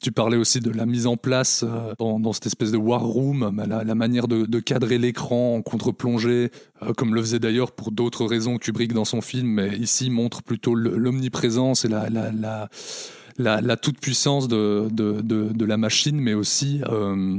tu 0.00 0.12
parlais 0.12 0.36
aussi 0.36 0.60
de 0.60 0.70
la 0.70 0.86
mise 0.86 1.06
en 1.06 1.16
place 1.16 1.64
dans, 1.98 2.32
cette 2.32 2.46
espèce 2.46 2.72
de 2.72 2.76
war 2.76 3.02
room, 3.02 3.50
bah, 3.54 3.66
la, 3.66 3.94
manière 3.94 4.28
de, 4.28 4.46
de 4.46 4.60
cadrer 4.60 4.98
l'écran 4.98 5.56
en 5.56 5.62
contre-plongée, 5.62 6.50
comme 6.96 7.14
le 7.14 7.20
faisait 7.20 7.38
d'ailleurs 7.38 7.72
pour 7.72 7.92
d'autres 7.92 8.26
raisons 8.26 8.58
Kubrick 8.58 8.92
dans 8.92 9.04
son 9.04 9.20
film, 9.20 9.48
mais 9.48 9.76
ici 9.76 10.10
montre 10.10 10.42
plutôt 10.42 10.74
le- 10.74 10.81
l'omniprésence 10.90 11.84
et 11.84 11.88
la, 11.88 12.08
la, 12.10 13.60
la, 13.60 13.76
toute-puissance 13.76 14.48
de, 14.48 14.88
de, 14.90 15.20
de, 15.22 15.64
la 15.64 15.76
machine, 15.76 16.20
mais 16.20 16.34
aussi 16.34 16.82
euh, 16.88 17.38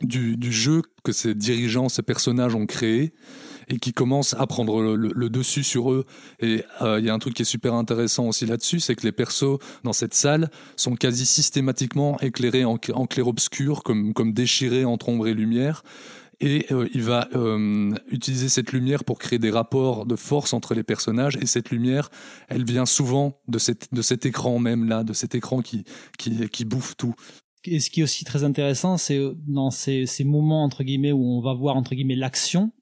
du, 0.00 0.36
du 0.36 0.52
jeu 0.52 0.82
que 1.04 1.12
ces 1.12 1.34
dirigeants, 1.34 1.88
ces 1.88 2.02
personnages 2.02 2.54
ont 2.54 2.66
créé 2.66 3.12
et 3.68 3.78
qui 3.78 3.92
commencent 3.92 4.34
à 4.34 4.46
prendre 4.46 4.96
le 4.96 5.30
dessus 5.30 5.62
sur 5.62 5.92
eux. 5.92 6.04
Et 6.40 6.64
euh, 6.82 6.98
il 6.98 7.06
y 7.06 7.10
a 7.10 7.14
un 7.14 7.18
truc 7.18 7.34
qui 7.34 7.42
est 7.42 7.46
super 7.46 7.74
intéressant 7.74 8.26
aussi 8.26 8.44
là-dessus, 8.44 8.80
c'est 8.80 8.94
que 8.94 9.04
les 9.04 9.12
persos 9.12 9.58
dans 9.84 9.92
cette 9.92 10.14
salle 10.14 10.50
sont 10.76 10.94
quasi 10.94 11.24
systématiquement 11.24 12.18
éclairés 12.20 12.64
en, 12.64 12.78
en 12.92 13.06
clair-obscur, 13.06 13.82
comme, 13.82 14.12
comme 14.14 14.32
déchirés 14.32 14.84
entre 14.84 15.08
ombre 15.08 15.28
et 15.28 15.34
lumière. 15.34 15.84
Et 16.42 16.66
euh, 16.72 16.88
il 16.92 17.02
va 17.02 17.28
euh, 17.36 17.94
utiliser 18.10 18.48
cette 18.48 18.72
lumière 18.72 19.04
pour 19.04 19.20
créer 19.20 19.38
des 19.38 19.50
rapports 19.50 20.04
de 20.06 20.16
force 20.16 20.52
entre 20.52 20.74
les 20.74 20.82
personnages. 20.82 21.38
Et 21.40 21.46
cette 21.46 21.70
lumière, 21.70 22.10
elle 22.48 22.64
vient 22.64 22.84
souvent 22.84 23.40
de, 23.46 23.58
cette, 23.58 23.94
de 23.94 24.02
cet 24.02 24.26
écran 24.26 24.58
même 24.58 24.88
là, 24.88 25.04
de 25.04 25.12
cet 25.12 25.36
écran 25.36 25.62
qui, 25.62 25.84
qui, 26.18 26.48
qui 26.48 26.64
bouffe 26.64 26.96
tout. 26.96 27.14
Et 27.64 27.78
ce 27.78 27.90
qui 27.90 28.00
est 28.00 28.02
aussi 28.02 28.24
très 28.24 28.42
intéressant, 28.42 28.96
c'est 28.96 29.18
euh, 29.18 29.34
dans 29.46 29.70
ces, 29.70 30.04
ces 30.06 30.24
moments 30.24 30.64
entre 30.64 30.82
guillemets 30.82 31.12
où 31.12 31.24
on 31.24 31.40
va 31.40 31.54
voir 31.54 31.76
entre 31.76 31.94
guillemets 31.94 32.16
l'action, 32.16 32.72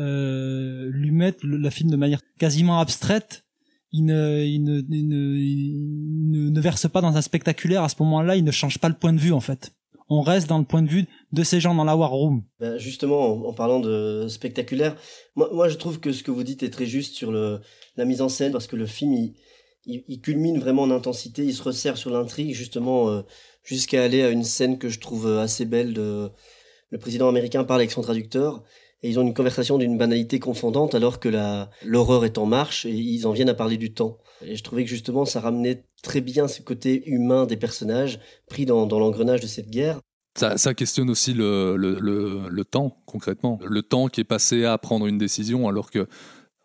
euh, 0.00 0.90
lui 0.92 1.12
mettre 1.12 1.46
le, 1.46 1.58
la 1.58 1.70
film 1.70 1.90
de 1.90 1.96
manière 1.96 2.20
quasiment 2.40 2.80
abstraite. 2.80 3.44
Il 3.92 4.04
ne, 4.04 4.44
il 4.44 4.64
ne, 4.64 4.82
il 4.88 5.08
ne, 5.08 5.36
il 5.36 6.30
ne, 6.30 6.50
ne 6.50 6.60
verse 6.60 6.88
pas 6.88 7.00
dans 7.00 7.16
un 7.16 7.22
spectaculaire 7.22 7.84
à 7.84 7.88
ce 7.88 7.96
moment-là. 8.00 8.34
Il 8.34 8.44
ne 8.44 8.50
change 8.50 8.78
pas 8.78 8.88
le 8.88 8.94
point 8.96 9.12
de 9.12 9.20
vue 9.20 9.32
en 9.32 9.40
fait. 9.40 9.72
On 10.12 10.22
reste 10.22 10.48
dans 10.48 10.58
le 10.58 10.64
point 10.64 10.82
de 10.82 10.90
vue 10.90 11.06
de 11.32 11.42
ces 11.44 11.60
gens 11.60 11.74
dans 11.74 11.84
la 11.84 11.96
war 11.96 12.10
room. 12.10 12.42
Ben, 12.58 12.76
justement, 12.78 13.46
en, 13.48 13.52
parlant 13.54 13.78
de 13.78 14.26
spectaculaire, 14.28 14.96
moi, 15.36 15.68
je 15.68 15.76
trouve 15.76 16.00
que 16.00 16.12
ce 16.12 16.24
que 16.24 16.32
vous 16.32 16.42
dites 16.42 16.64
est 16.64 16.70
très 16.70 16.86
juste 16.86 17.14
sur 17.14 17.30
le, 17.30 17.60
la 17.96 18.04
mise 18.04 18.20
en 18.20 18.28
scène, 18.28 18.50
parce 18.50 18.66
que 18.66 18.76
le 18.76 18.86
film, 18.86 19.12
il, 19.12 19.34
il, 19.86 20.20
culmine 20.20 20.58
vraiment 20.58 20.82
en 20.82 20.90
intensité, 20.90 21.44
il 21.44 21.54
se 21.54 21.62
resserre 21.62 21.96
sur 21.96 22.10
l'intrigue, 22.10 22.52
justement, 22.52 23.08
euh, 23.08 23.22
jusqu'à 23.62 24.02
aller 24.02 24.22
à 24.22 24.30
une 24.30 24.44
scène 24.44 24.78
que 24.78 24.88
je 24.88 24.98
trouve 24.98 25.38
assez 25.38 25.64
belle 25.64 25.94
de... 25.94 26.30
Le 26.90 26.98
président 26.98 27.28
américain 27.28 27.62
parle 27.62 27.80
avec 27.80 27.92
son 27.92 28.02
traducteur, 28.02 28.64
et 29.02 29.08
ils 29.08 29.18
ont 29.18 29.22
une 29.22 29.34
conversation 29.34 29.78
d'une 29.78 29.96
banalité 29.96 30.38
confondante 30.38 30.94
alors 30.94 31.20
que 31.20 31.28
l'horreur 31.84 32.24
est 32.24 32.36
en 32.36 32.46
marche 32.46 32.84
et 32.84 32.92
ils 32.92 33.26
en 33.26 33.32
viennent 33.32 33.48
à 33.48 33.54
parler 33.54 33.76
du 33.76 33.94
temps. 33.94 34.18
Et 34.42 34.56
je 34.56 34.62
trouvais 34.62 34.84
que 34.84 34.90
justement 34.90 35.24
ça 35.24 35.40
ramenait 35.40 35.84
très 36.02 36.20
bien 36.20 36.48
ce 36.48 36.62
côté 36.62 37.08
humain 37.08 37.46
des 37.46 37.56
personnages 37.56 38.20
pris 38.48 38.66
dans, 38.66 38.86
l'engrenage 38.86 39.40
de 39.40 39.46
cette 39.46 39.70
guerre. 39.70 40.00
Ça, 40.36 40.74
questionne 40.74 41.10
aussi 41.10 41.34
le, 41.34 41.76
le, 41.76 41.98
le, 42.48 42.64
temps, 42.64 42.96
concrètement. 43.04 43.58
Le 43.66 43.82
temps 43.82 44.06
qui 44.08 44.20
est 44.20 44.24
passé 44.24 44.64
à 44.64 44.78
prendre 44.78 45.06
une 45.06 45.18
décision 45.18 45.68
alors 45.68 45.90
que 45.90 46.06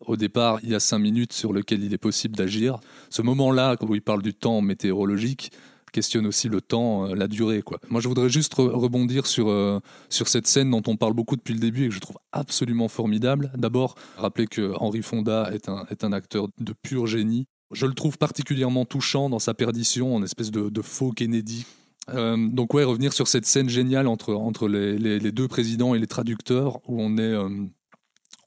au 0.01 0.17
départ, 0.17 0.59
il 0.63 0.69
y 0.69 0.75
a 0.75 0.79
cinq 0.79 0.99
minutes 0.99 1.33
sur 1.33 1.51
lequel 1.51 1.83
il 1.83 1.93
est 1.93 1.97
possible 1.97 2.35
d'agir. 2.35 2.79
Ce 3.09 3.21
moment-là, 3.21 3.75
où 3.81 3.95
il 3.95 4.01
parle 4.01 4.21
du 4.21 4.33
temps 4.33 4.61
météorologique, 4.61 5.51
questionne 5.95 6.27
aussi 6.27 6.49
le 6.49 6.59
temps, 6.59 7.07
euh, 7.07 7.15
la 7.15 7.27
durée. 7.27 7.63
Moi, 7.89 8.01
je 8.01 8.09
voudrais 8.09 8.29
juste 8.29 8.53
re- 8.55 8.69
rebondir 8.69 9.25
sur, 9.25 9.49
euh, 9.49 9.79
sur 10.09 10.27
cette 10.27 10.45
scène 10.45 10.69
dont 10.69 10.83
on 10.87 10.97
parle 10.97 11.13
beaucoup 11.13 11.37
depuis 11.37 11.53
le 11.53 11.59
début 11.61 11.85
et 11.85 11.87
que 11.87 11.95
je 11.95 12.01
trouve 12.01 12.17
absolument 12.33 12.89
formidable. 12.89 13.49
D'abord, 13.55 13.95
rappeler 14.17 14.47
que 14.47 14.73
Henri 14.75 15.01
Fonda 15.01 15.49
est 15.53 15.69
un, 15.69 15.85
est 15.89 16.03
un 16.03 16.11
acteur 16.11 16.49
de 16.59 16.73
pur 16.73 17.07
génie. 17.07 17.47
Je 17.71 17.85
le 17.85 17.93
trouve 17.93 18.17
particulièrement 18.17 18.85
touchant 18.85 19.29
dans 19.29 19.39
sa 19.39 19.53
perdition, 19.53 20.15
en 20.15 20.23
espèce 20.23 20.51
de, 20.51 20.81
faux 20.81 21.11
Kennedy. 21.11 21.65
Euh, 22.13 22.37
donc 22.37 22.73
ouais, 22.73 22.83
revenir 22.83 23.13
sur 23.13 23.27
cette 23.27 23.45
scène 23.45 23.69
géniale 23.69 24.07
entre, 24.07 24.33
entre 24.35 24.67
les, 24.67 25.31
deux 25.31 25.47
présidents 25.47 25.95
et 25.95 25.99
les 25.99 26.07
traducteurs, 26.07 26.79
où 26.87 27.01
on 27.01 27.17
est, 27.17 27.21
euh, 27.21 27.49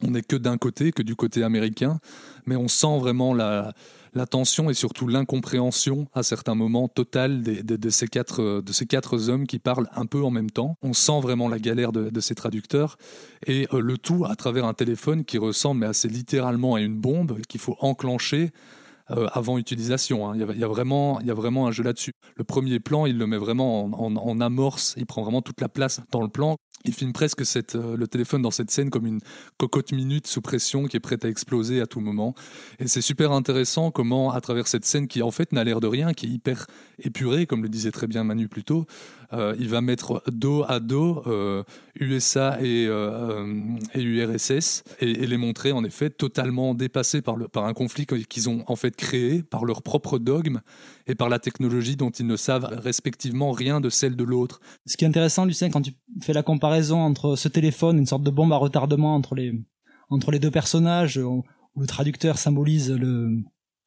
on 0.02 0.12
que 0.12 0.36
d'un 0.36 0.56
côté, 0.56 0.92
que 0.92 1.02
du 1.02 1.16
côté 1.16 1.42
américain, 1.42 1.98
mais 2.46 2.54
on 2.54 2.68
sent 2.68 2.98
vraiment 3.00 3.34
la, 3.34 3.74
la 4.14 4.26
tension 4.26 4.70
et 4.70 4.74
surtout 4.74 5.08
l'incompréhension 5.08 6.06
à 6.14 6.22
certains 6.22 6.54
moments 6.54 6.86
totale 6.88 7.42
des- 7.42 7.64
des- 7.64 7.78
de, 7.78 7.90
ces 7.90 8.06
quatre, 8.06 8.60
de 8.60 8.72
ces 8.72 8.86
quatre 8.86 9.28
hommes 9.28 9.46
qui 9.46 9.58
parlent 9.58 9.88
un 9.94 10.06
peu 10.06 10.22
en 10.22 10.30
même 10.30 10.50
temps. 10.50 10.76
On 10.82 10.92
sent 10.92 11.20
vraiment 11.20 11.48
la 11.48 11.58
galère 11.58 11.90
de, 11.90 12.20
ces 12.20 12.36
traducteurs 12.36 12.96
et 13.46 13.66
euh, 13.72 13.80
le 13.80 13.98
tout 13.98 14.24
à 14.24 14.36
travers 14.36 14.64
un 14.64 14.74
téléphone 14.74 15.24
qui 15.24 15.38
ressemble 15.38 15.80
mais 15.80 15.86
assez 15.86 16.08
littéralement 16.08 16.76
à 16.76 16.80
une 16.80 16.96
bombe 16.96 17.40
qu'il 17.48 17.60
faut 17.60 17.76
enclencher 17.80 18.50
avant 19.08 19.58
utilisation. 19.58 20.28
hein. 20.28 20.32
Il, 20.34 20.58
y 20.58 20.64
a, 20.64 20.68
vraiment, 20.68 21.20
il 21.20 21.26
y 21.26 21.30
a 21.30 21.34
vraiment 21.34 21.66
un 21.66 21.70
jeu 21.70 21.82
là-dessus. 21.82 22.12
Le 22.36 22.44
premier 22.44 22.80
plan, 22.80 23.06
il 23.06 23.16
le 23.18 23.26
met 23.26 23.36
vraiment 23.38 23.84
en, 23.84 23.92
en- 23.92 24.16
en 24.16 24.40
amorce, 24.40 24.94
il 24.96 25.06
prend 25.06 25.22
vraiment 25.22 25.42
toute 25.42 25.60
la 25.60 25.68
place 25.68 26.00
dans 26.10 26.22
le 26.22 26.28
plan. 26.28 26.56
Il 26.84 26.94
filme 26.94 27.12
presque 27.12 27.42
euh, 27.74 27.96
le 27.96 28.06
téléphone 28.06 28.42
dans 28.42 28.50
cette 28.50 28.70
scène 28.70 28.90
comme 28.90 29.06
une 29.06 29.20
cocotte 29.56 29.92
minute 29.92 30.26
sous 30.26 30.40
pression 30.40 30.86
qui 30.86 30.96
est 30.96 31.00
prête 31.00 31.24
à 31.24 31.28
exploser 31.28 31.80
à 31.80 31.86
tout 31.86 32.00
moment. 32.00 32.34
Et 32.78 32.86
c'est 32.86 33.00
super 33.00 33.32
intéressant 33.32 33.90
comment, 33.90 34.30
à 34.32 34.40
travers 34.40 34.68
cette 34.68 34.84
scène 34.84 35.08
qui 35.08 35.22
en 35.22 35.30
fait 35.30 35.52
n'a 35.52 35.64
l'air 35.64 35.80
de 35.80 35.86
rien, 35.86 36.12
qui 36.12 36.26
est 36.26 36.30
hyper 36.30 36.66
épurée, 37.00 37.46
comme 37.46 37.62
le 37.62 37.68
disait 37.68 37.90
très 37.90 38.06
bien 38.06 38.24
Manu 38.24 38.48
plus 38.48 38.64
tôt, 38.64 38.86
euh, 39.32 39.54
il 39.58 39.68
va 39.68 39.80
mettre 39.80 40.22
dos 40.30 40.64
à 40.66 40.80
dos 40.80 41.22
USA 42.00 42.58
et, 42.60 42.86
euh, 42.88 43.46
et 43.94 44.02
URSS 44.02 44.84
et, 45.00 45.26
les 45.26 45.36
montrer 45.36 45.72
en 45.72 45.84
effet 45.84 46.10
totalement 46.10 46.74
dépassés 46.74 47.22
par, 47.22 47.36
par 47.50 47.64
un 47.64 47.74
conflit 47.74 48.06
qu'ils 48.06 48.48
ont 48.48 48.64
en 48.66 48.76
fait 48.76 48.94
créé 48.94 49.42
par 49.42 49.64
leur 49.64 49.82
propre 49.82 50.18
dogme 50.18 50.60
et 51.08 51.14
par 51.14 51.28
la 51.28 51.38
technologie 51.38 51.96
dont 51.96 52.10
ils 52.10 52.26
ne 52.26 52.36
savent 52.36 52.68
respectivement 52.70 53.50
rien 53.50 53.80
de 53.80 53.88
celle 53.90 54.14
de 54.14 54.24
l'autre. 54.24 54.60
Ce 54.86 54.96
qui 54.96 55.04
est 55.04 55.08
intéressant, 55.08 55.46
Lucien, 55.46 55.70
quand 55.70 55.82
tu 55.82 55.94
fais 56.22 56.34
la 56.34 56.42
comparaison 56.42 57.00
entre 57.00 57.34
ce 57.34 57.48
téléphone, 57.48 57.98
une 57.98 58.06
sorte 58.06 58.22
de 58.22 58.30
bombe 58.30 58.52
à 58.52 58.56
retardement 58.56 59.14
entre 59.14 59.34
les, 59.34 59.52
entre 60.10 60.30
les 60.30 60.38
deux 60.38 60.50
personnages, 60.50 61.16
où 61.16 61.44
le 61.76 61.86
traducteur 61.86 62.38
symbolise 62.38 62.92
le, 62.92 63.42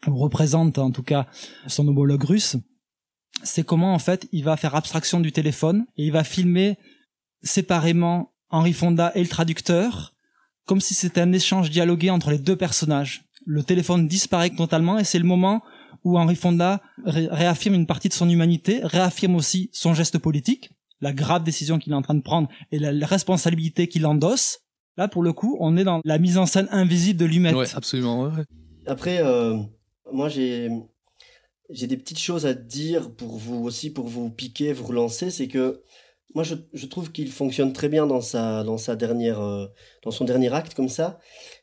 ou 0.08 0.18
représente 0.18 0.80
en 0.80 0.92
tout 0.92 1.04
cas 1.04 1.28
son 1.68 1.88
homologue 1.88 2.24
russe, 2.24 2.58
c'est 3.44 3.66
comment 3.66 3.94
en 3.94 4.00
fait 4.00 4.28
il 4.32 4.44
va 4.44 4.58
faire 4.58 4.76
abstraction 4.76 5.20
du 5.20 5.32
téléphone 5.32 5.86
et 5.98 6.06
il 6.06 6.12
va 6.12 6.24
filmer 6.24 6.78
séparément 7.44 8.34
Henri 8.50 8.74
Fonda 8.74 9.12
et 9.16 9.22
le 9.22 9.30
traducteur, 9.30 10.14
comme 10.66 10.82
si 10.82 10.94
c'était 10.94 11.22
un 11.22 11.32
échange 11.32 11.70
dialogué 11.70 12.10
entre 12.10 12.32
les 12.32 12.38
deux 12.38 12.56
personnages. 12.56 13.26
Le 13.46 13.64
téléphone 13.64 14.08
disparaît 14.08 14.50
totalement 14.50 15.00
et 15.00 15.04
c'est 15.04 15.20
le 15.20 15.26
moment 15.26 15.64
où 16.04 16.18
Henri 16.18 16.36
Fonda 16.36 16.82
ré- 17.06 17.28
réaffirme 17.32 17.76
une 17.76 17.88
partie 17.88 18.10
de 18.10 18.14
son 18.14 18.30
humanité, 18.30 18.80
réaffirme 18.84 19.36
aussi 19.36 19.70
son 19.74 19.94
geste 19.94 20.18
politique, 20.18 20.72
la 21.02 21.14
grave 21.14 21.44
décision 21.44 21.80
qu'il 21.80 21.94
est 21.94 21.96
en 21.96 22.02
train 22.02 22.16
de 22.16 22.22
prendre 22.22 22.48
et 22.72 22.80
la, 22.80 22.92
la 22.92 23.08
responsabilité 23.08 23.88
qu'il 23.88 24.06
endosse. 24.06 24.60
Là, 24.98 25.08
pour 25.08 25.24
le 25.24 25.34
coup, 25.34 25.58
on 25.60 25.78
est 25.78 25.84
dans 25.84 26.02
la 26.04 26.18
mise 26.18 26.38
en 26.38 26.46
scène 26.46 26.68
invisible 26.72 27.20
de 27.20 27.26
Lumet. 27.26 27.54
Ouais, 27.54 27.66
absolument. 27.76 28.24
ouais, 28.24 28.30
ouais. 28.38 28.44
Après, 28.88 29.20
euh, 29.22 29.58
moi 30.12 30.28
j'ai 30.30 30.70
j'ai 31.70 31.88
des 31.88 31.96
petites 31.98 32.20
choses 32.20 32.46
à 32.46 32.54
dire 32.54 33.16
pour 33.16 33.38
vous 33.38 33.64
aussi, 33.64 33.90
pour 33.92 34.08
vous 34.08 34.30
piquer, 34.30 34.74
vous 34.74 34.86
relancer. 34.86 35.32
C'est 35.32 35.48
que 35.48 35.82
moi 36.36 36.44
je, 36.44 36.56
je 36.74 36.86
trouve 36.86 37.12
qu'il 37.12 37.32
fonctionne 37.32 37.72
très 37.74 37.88
bien 37.90 38.06
dans 38.06 38.22
sa 38.22 38.64
dans 38.64 38.78
sa 38.78 38.96
dernière 38.96 39.40
euh, 39.40 39.68
dans 40.04 40.12
son 40.12 40.26
dernier 40.26 40.54
acte 40.54 40.74
comme 40.74 40.90
ça, 40.90 41.20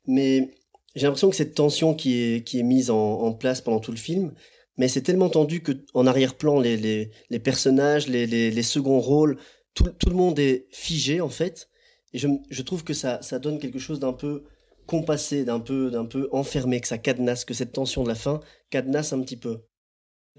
mais 0.07 0.55
j'ai 0.99 1.07
l'impression 1.07 1.31
que 1.31 1.37
cette 1.37 1.55
tension 1.55 1.95
qui 1.95 2.21
est 2.21 2.47
qui 2.47 2.59
est 2.59 2.63
mise 2.63 2.91
en, 2.91 3.33
place 3.33 3.61
pendant 3.61 3.81
tout 3.81 3.93
le 3.93 3.97
film, 3.97 4.35
mais 4.77 4.89
c'est 4.89 5.03
tellement 5.03 5.29
tendu 5.31 5.63
que 5.63 5.73
en 5.95 6.07
arrière-plan 6.07 6.61
les, 6.61 6.77
les 6.77 7.11
les 7.31 7.39
personnages, 7.39 8.09
les 8.09 8.27
les, 8.27 8.51
les 8.51 8.63
seconds 8.63 9.01
rôles, 9.01 9.39
tout 9.75 9.85
tout 9.99 10.11
le 10.11 10.17
monde 10.17 10.39
est 10.39 10.67
figé 10.71 11.21
en 11.21 11.29
fait. 11.29 11.69
Et 12.13 12.19
je, 12.19 12.29
je 12.51 12.63
trouve 12.63 12.85
que 12.85 12.95
ça, 12.95 13.21
ça 13.23 13.39
donne 13.39 13.59
quelque 13.59 13.79
chose 13.79 14.01
d'un 14.01 14.15
peu 14.15 14.45
compassé, 14.87 15.45
d'un 15.45 15.61
peu, 15.61 15.91
d'un 15.91 16.07
peu 16.07 16.29
enfermé, 16.33 16.81
que 16.81 16.89
ça 16.89 16.97
cadenasse, 16.97 17.45
que 17.45 17.53
cette 17.53 17.73
tension 17.73 18.03
de 18.03 18.09
la 18.09 18.15
fin 18.15 18.41
cadenasse 18.71 19.13
un 19.13 19.21
petit 19.21 19.37
peu. 19.37 19.59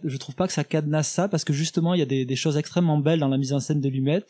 je 0.03 0.17
trouve 0.17 0.33
pas 0.35 0.47
que 0.47 0.53
ça 0.53 0.63
cadenasse 0.63 1.07
ça 1.07 1.27
parce 1.27 1.43
que 1.43 1.53
justement 1.53 1.93
il 1.93 1.99
y 1.99 2.03
a 2.03 2.07
des, 2.07 2.25
des 2.25 2.35
choses 2.35 2.57
extrêmement 2.57 2.97
belles 2.97 3.19
dans 3.19 3.27
la 3.27 3.37
mise 3.37 3.53
en 3.53 3.59
scène 3.59 3.81
de 3.81 3.89
Lumet 3.89 4.25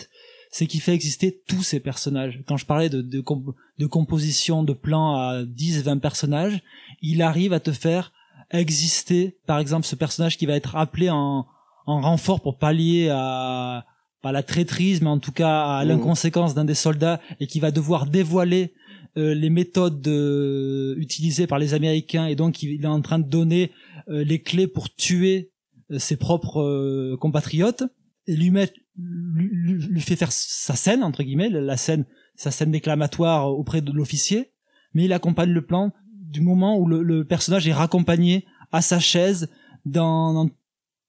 c'est 0.52 0.66
qu'il 0.68 0.82
fait 0.82 0.94
exister 0.94 1.42
tous 1.48 1.62
ces 1.64 1.80
personnages 1.80 2.42
quand 2.48 2.58
je 2.58 2.66
parlais 2.66 2.90
de, 2.90 3.02
de, 3.02 3.22
comp- 3.22 3.54
de 3.78 3.86
composition 3.86 4.64
de 4.64 4.74
plans 4.74 5.16
à 5.16 5.44
10 5.46 5.84
20 5.84 5.98
personnages 6.00 6.62
il 7.02 7.22
arrive 7.22 7.54
à 7.54 7.60
te 7.60 7.72
faire 7.72 8.12
exister 8.52 9.38
par 9.46 9.60
exemple 9.60 9.86
ce 9.86 9.96
personnage 9.96 10.38
qui 10.38 10.46
va 10.46 10.56
être 10.56 10.76
appelé 10.76 11.10
en, 11.10 11.46
en 11.86 12.02
renfort 12.02 12.42
pour 12.42 12.58
pallier 12.58 13.10
à 13.10 13.86
pas 14.22 14.32
la 14.32 14.44
traîtrise 14.44 15.02
mais 15.02 15.10
en 15.10 15.20
tout 15.20 15.32
cas 15.32 15.78
à 15.78 15.84
Mhm. 15.84 15.90
l'inconséquence 15.90 16.54
d'un 16.56 16.66
des 16.66 16.76
soldats 16.76 17.22
et 17.40 17.48
qui 17.48 17.60
va 17.60 17.72
devoir 17.72 18.06
dévoiler 18.06 18.74
euh, 19.18 19.34
les 19.34 19.50
méthodes 19.50 20.06
euh, 20.08 20.94
utilisées 20.98 21.48
par 21.48 21.58
les 21.60 21.74
Américains 21.74 22.26
et 22.28 22.36
donc 22.36 22.62
il 22.64 22.84
est 22.84 22.88
en 22.88 23.02
train 23.02 23.20
de 23.20 23.30
donner 23.30 23.72
euh, 24.10 24.24
les 24.24 24.40
clés 24.42 24.68
pour 24.68 24.90
tuer 24.94 25.52
euh, 25.92 26.00
ses 26.00 26.18
propres 26.18 26.62
euh, 26.62 27.18
compatriotes 27.20 27.84
et 28.28 28.36
lui 28.36 28.52
met 28.52 28.72
lui, 29.02 29.74
lui- 29.88 30.02
fait 30.02 30.16
faire 30.16 30.32
sa 30.32 30.76
scène 30.76 31.04
entre 31.04 31.24
guillemets 31.24 31.50
la 31.50 31.78
scène 31.78 32.06
sa 32.36 32.52
scène 32.52 32.72
déclamatoire 32.72 33.48
auprès 33.52 33.82
de 33.82 33.92
l'officier 33.92 34.52
mais 34.94 35.06
il 35.06 35.14
accompagne 35.14 35.52
le 35.52 35.66
plan 35.66 35.92
du 36.14 36.42
moment 36.42 36.78
où 36.78 36.86
le, 36.88 37.02
le 37.04 37.26
personnage 37.26 37.68
est 37.68 37.74
raccompagné 37.74 38.46
à 38.72 38.82
sa 38.82 39.00
chaise 39.00 39.50
dans, 39.86 40.34
dans 40.34 40.50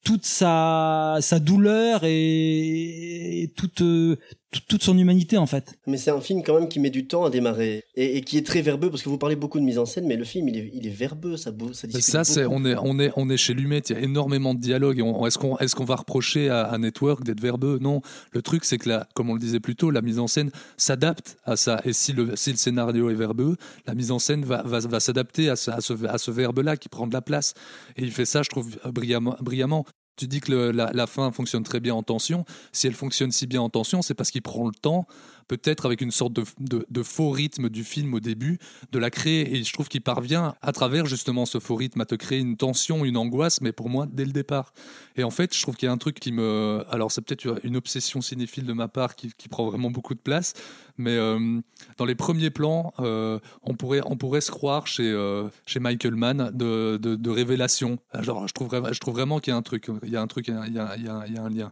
toute 0.03 0.25
sa 0.25 1.17
sa 1.21 1.39
douleur 1.39 2.01
et, 2.03 3.43
et 3.43 3.53
toute, 3.55 3.81
euh, 3.81 4.17
toute 4.51 4.67
toute 4.67 4.83
son 4.83 4.97
humanité 4.97 5.37
en 5.37 5.45
fait 5.45 5.77
Mais 5.87 5.97
c'est 5.97 6.11
un 6.11 6.21
film 6.21 6.43
quand 6.43 6.59
même 6.59 6.67
qui 6.69 6.79
met 6.79 6.89
du 6.89 7.07
temps 7.07 7.23
à 7.23 7.29
démarrer 7.29 7.83
et, 7.95 8.17
et 8.17 8.21
qui 8.21 8.37
est 8.37 8.45
très 8.45 8.61
verbeux 8.61 8.89
parce 8.89 9.01
que 9.01 9.09
vous 9.09 9.17
parlez 9.17 9.35
beaucoup 9.35 9.59
de 9.59 9.63
mise 9.63 9.77
en 9.79 9.85
scène, 9.85 10.05
mais 10.07 10.17
le 10.17 10.25
film 10.25 10.47
il 10.49 10.57
est, 10.57 10.71
il 10.73 10.85
est 10.87 10.91
verbeux, 10.91 11.37
ça, 11.37 11.51
bou- 11.51 11.73
ça 11.73 11.87
ça, 11.89 12.23
c'est, 12.23 12.45
on 12.45 12.65
est, 12.65 12.75
on 12.81 12.99
est, 12.99 13.11
on 13.15 13.29
est 13.29 13.37
chez 13.37 13.53
Lumet. 13.53 13.79
Il 13.89 13.95
y 13.95 13.99
a 13.99 14.01
énormément 14.01 14.53
de 14.53 14.59
dialogue. 14.59 14.99
Est-ce 15.25 15.37
qu'on, 15.37 15.57
est-ce 15.59 15.75
qu'on 15.75 15.85
va 15.85 15.95
reprocher 15.95 16.49
à, 16.49 16.63
à 16.63 16.77
Network 16.77 17.23
d'être 17.23 17.39
verbeux? 17.39 17.79
Non. 17.79 18.01
Le 18.31 18.41
truc, 18.41 18.65
c'est 18.65 18.77
que 18.77 18.89
là, 18.89 19.07
comme 19.13 19.29
on 19.29 19.33
le 19.33 19.39
disait 19.39 19.59
plus 19.59 19.75
tôt, 19.75 19.91
la 19.91 20.01
mise 20.01 20.19
en 20.19 20.27
scène 20.27 20.51
s'adapte 20.77 21.37
à 21.45 21.55
ça. 21.55 21.81
Et 21.85 21.93
si 21.93 22.11
le, 22.11 22.35
si 22.35 22.51
le 22.51 22.57
scénario 22.57 23.09
est 23.09 23.15
verbeux, 23.15 23.55
la 23.87 23.95
mise 23.95 24.11
en 24.11 24.19
scène 24.19 24.43
va, 24.43 24.61
va, 24.63 24.79
va 24.79 24.99
s'adapter 24.99 25.49
à 25.49 25.55
ce, 25.55 25.71
à 25.71 25.79
ce, 25.79 25.93
à 26.05 26.17
ce 26.17 26.31
verbe-là 26.31 26.75
qui 26.75 26.89
prend 26.89 27.07
de 27.07 27.13
la 27.13 27.21
place. 27.21 27.53
Et 27.95 28.01
il 28.03 28.11
fait 28.11 28.25
ça, 28.25 28.41
je 28.43 28.49
trouve, 28.49 28.77
brillamment. 28.85 29.37
brillamment. 29.41 29.85
Tu 30.15 30.27
dis 30.27 30.39
que 30.39 30.51
la, 30.51 30.91
la 30.93 31.07
fin 31.07 31.31
fonctionne 31.31 31.63
très 31.63 31.79
bien 31.79 31.95
en 31.95 32.03
tension. 32.03 32.45
Si 32.71 32.87
elle 32.87 32.93
fonctionne 32.93 33.31
si 33.31 33.47
bien 33.47 33.61
en 33.61 33.69
tension, 33.69 34.01
c'est 34.01 34.13
parce 34.13 34.31
qu'il 34.31 34.41
prend 34.41 34.65
le 34.65 34.73
temps, 34.73 35.07
peut-être 35.47 35.85
avec 35.85 36.01
une 36.01 36.11
sorte 36.11 36.33
de, 36.33 37.03
faux 37.03 37.31
rythme 37.31 37.69
du 37.69 37.83
film 37.83 38.13
au 38.13 38.19
début, 38.19 38.59
de 38.91 38.99
la 38.99 39.09
créer. 39.09 39.55
Et 39.55 39.63
je 39.63 39.73
trouve 39.73 39.87
qu'il 39.87 40.01
parvient, 40.01 40.55
à 40.61 40.71
travers 40.71 41.05
justement 41.05 41.45
ce 41.45 41.59
faux 41.59 41.75
rythme, 41.75 42.01
à 42.01 42.05
te 42.05 42.15
créer 42.15 42.39
une 42.39 42.57
tension, 42.57 43.05
une 43.05 43.17
angoisse, 43.17 43.61
mais 43.61 43.71
pour 43.71 43.89
moi, 43.89 44.07
dès 44.11 44.25
le 44.25 44.31
départ. 44.31 44.73
Et 45.15 45.23
en 45.23 45.31
fait, 45.31 45.55
je 45.55 45.61
trouve 45.61 45.75
qu'il 45.75 45.87
y 45.87 45.89
a 45.89 45.91
un 45.91 45.97
truc 45.97 46.19
qui 46.19 46.31
me. 46.31 46.83
Alors, 46.89 47.11
c'est 47.11 47.21
peut-être 47.21 47.59
une 47.63 47.75
obsession 47.75 48.21
cinéphile 48.21 48.65
de 48.65 48.73
ma 48.73 48.87
part 48.87 49.15
qui, 49.15 49.31
prend 49.49 49.65
vraiment 49.65 49.91
beaucoup 49.91 50.13
de 50.13 50.19
place, 50.19 50.53
mais 50.97 51.17
euh, 51.17 51.59
dans 51.97 52.05
les 52.05 52.15
premiers 52.15 52.49
plans, 52.49 52.93
euh, 52.99 53.39
on, 53.63 53.75
pourrait, 53.75 54.01
on 54.05 54.15
pourrait 54.15 54.41
se 54.41 54.51
croire 54.51 54.87
chez, 54.87 55.09
euh, 55.09 55.49
Michael 55.79 56.15
Mann 56.15 56.51
de, 56.53 57.29
révélation. 57.29 57.99
Genre, 58.19 58.47
je 58.47 58.53
trouve, 58.53 58.69
vraiment- 59.13 59.39
qu'il 59.39 59.51
y 59.51 59.53
a 59.53 59.57
un 59.57 59.61
truc, 59.61 59.89
il 60.03 60.09
y 60.09 60.15
a 60.15 60.21
un 60.21 60.27
truc, 60.27 60.47
il 60.47 60.55
il 60.67 60.73
y 60.73 60.79
a- 60.79 61.43
un 61.43 61.49
lien. 61.49 61.71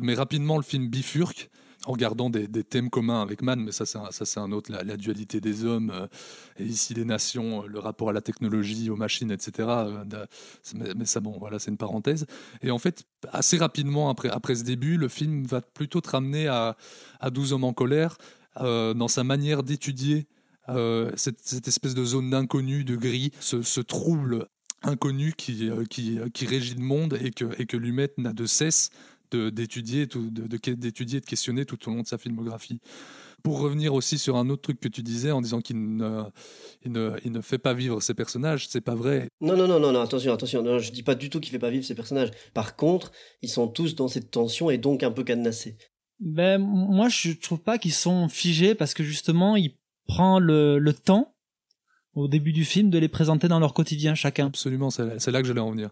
Mais 0.00 0.14
rapidement, 0.14 0.56
le 0.56 0.62
film 0.62 0.88
bifurque 0.88 1.50
en 1.86 1.96
gardant 1.96 2.30
des, 2.30 2.64
thèmes 2.64 2.90
communs 2.90 3.22
avec 3.22 3.42
Mann, 3.42 3.60
mais 3.60 3.72
ça 3.72 3.84
c'est 3.84 4.40
un, 4.40 4.52
autre, 4.52 4.72
la, 4.72 4.96
dualité 4.96 5.40
des 5.40 5.64
hommes, 5.64 5.90
euh, 5.90 6.06
et 6.58 6.64
ici 6.64 6.94
les 6.94 7.04
nations, 7.04 7.62
euh, 7.62 7.66
le 7.66 7.78
rapport 7.78 8.10
à 8.10 8.12
la 8.12 8.20
technologie, 8.20 8.90
aux 8.90 8.96
machines, 8.96 9.30
etc. 9.30 9.68
euh, 9.68 10.26
mais, 10.74 11.04
ça, 11.04 11.20
bon, 11.20 11.36
voilà, 11.38 11.58
c'est 11.58 11.70
une 11.70 11.76
parenthèse. 11.76 12.26
Et 12.62 12.70
en 12.70 12.78
fait, 12.78 13.04
assez 13.32 13.58
rapidement 13.58 14.08
après, 14.08 14.30
après 14.30 14.54
ce 14.54 14.64
début, 14.64 14.96
le 14.96 15.08
film 15.08 15.44
va 15.44 15.60
plutôt 15.60 16.00
te 16.00 16.10
ramener 16.10 16.48
à, 16.48 16.76
à 17.20 17.30
12 17.30 17.52
hommes 17.52 17.64
en 17.64 17.72
colère, 17.72 18.16
dans 18.56 19.08
sa 19.08 19.24
manière 19.24 19.64
d'étudier 19.64 20.28
cette, 21.16 21.66
espèce 21.66 21.94
de 21.94 22.04
zone 22.04 22.30
d'inconnu, 22.30 22.84
de 22.84 22.94
gris, 22.94 23.32
ce, 23.40 23.80
trouble 23.80 24.46
inconnu 24.84 25.32
qui, 25.36 25.70
qui, 25.90 26.20
qui 26.32 26.46
régit 26.46 26.76
le 26.76 26.84
monde 26.84 27.18
et 27.20 27.32
que, 27.32 27.46
et 27.60 27.66
que 27.66 27.76
Lumet 27.76 28.12
n'a 28.16 28.32
de 28.32 28.46
cesse 28.46 28.90
d'étudier, 29.36 30.06
tout- 30.06 30.30
de, 30.30 30.46
de, 30.46 30.74
d'étudier 30.74 31.18
et 31.18 31.20
de 31.20 31.26
questionner 31.26 31.64
tout 31.64 31.78
au 31.88 31.94
long 31.94 32.02
de 32.02 32.06
sa 32.06 32.18
filmographie. 32.18 32.80
Pour 33.42 33.58
revenir 33.60 33.92
aussi 33.92 34.16
sur 34.16 34.36
un 34.36 34.48
autre 34.48 34.62
truc 34.62 34.80
que 34.80 34.88
tu 34.88 35.02
disais 35.02 35.30
en 35.30 35.42
disant 35.42 35.60
qu'il 35.60 35.96
ne, 35.96 36.22
il 36.82 36.92
ne, 36.92 37.10
il 37.26 37.30
ne 37.32 37.42
fait 37.42 37.58
pas 37.58 37.74
vivre 37.74 38.00
ses 38.00 38.14
personnages, 38.14 38.68
c'est 38.68 38.80
pas 38.80 38.94
vrai. 38.94 39.28
Non, 39.42 39.54
non, 39.54 39.68
non, 39.68 39.78
non, 39.78 39.92
non, 39.92 40.00
attention, 40.00 40.32
attention. 40.32 40.62
Non, 40.62 40.78
je 40.78 40.90
dis 40.92 41.02
pas 41.02 41.14
du 41.14 41.28
tout 41.28 41.40
qu'il 41.40 41.50
fait 41.50 41.58
pas 41.58 41.68
vivre 41.68 41.84
ses 41.84 41.94
personnages. 41.94 42.30
Par 42.54 42.74
contre, 42.74 43.12
ils 43.42 43.50
sont 43.50 43.68
tous 43.68 43.94
dans 43.96 44.08
cette 44.08 44.30
tension 44.30 44.70
et 44.70 44.78
donc 44.78 45.02
un 45.02 45.10
peu 45.10 45.24
cadenassés. 45.24 45.76
Ben, 46.20 46.56
moi, 46.58 47.08
je 47.10 47.32
trouve 47.32 47.60
pas 47.60 47.76
qu'ils 47.76 47.92
sont 47.92 48.28
figés 48.28 48.74
parce 48.74 48.94
que 48.94 49.02
justement, 49.04 49.56
il 49.56 49.76
prend 50.06 50.38
le, 50.38 50.78
le 50.78 50.94
temps 50.94 51.34
au 52.14 52.28
début 52.28 52.52
du 52.52 52.64
film 52.64 52.88
de 52.88 52.98
les 52.98 53.08
présenter 53.08 53.48
dans 53.48 53.58
leur 53.60 53.74
quotidien 53.74 54.14
chacun. 54.14 54.46
Absolument, 54.46 54.88
c'est 54.88 55.04
là, 55.04 55.18
c'est 55.18 55.32
là 55.32 55.42
que 55.42 55.48
j'allais 55.48 55.60
en 55.60 55.70
venir. 55.70 55.90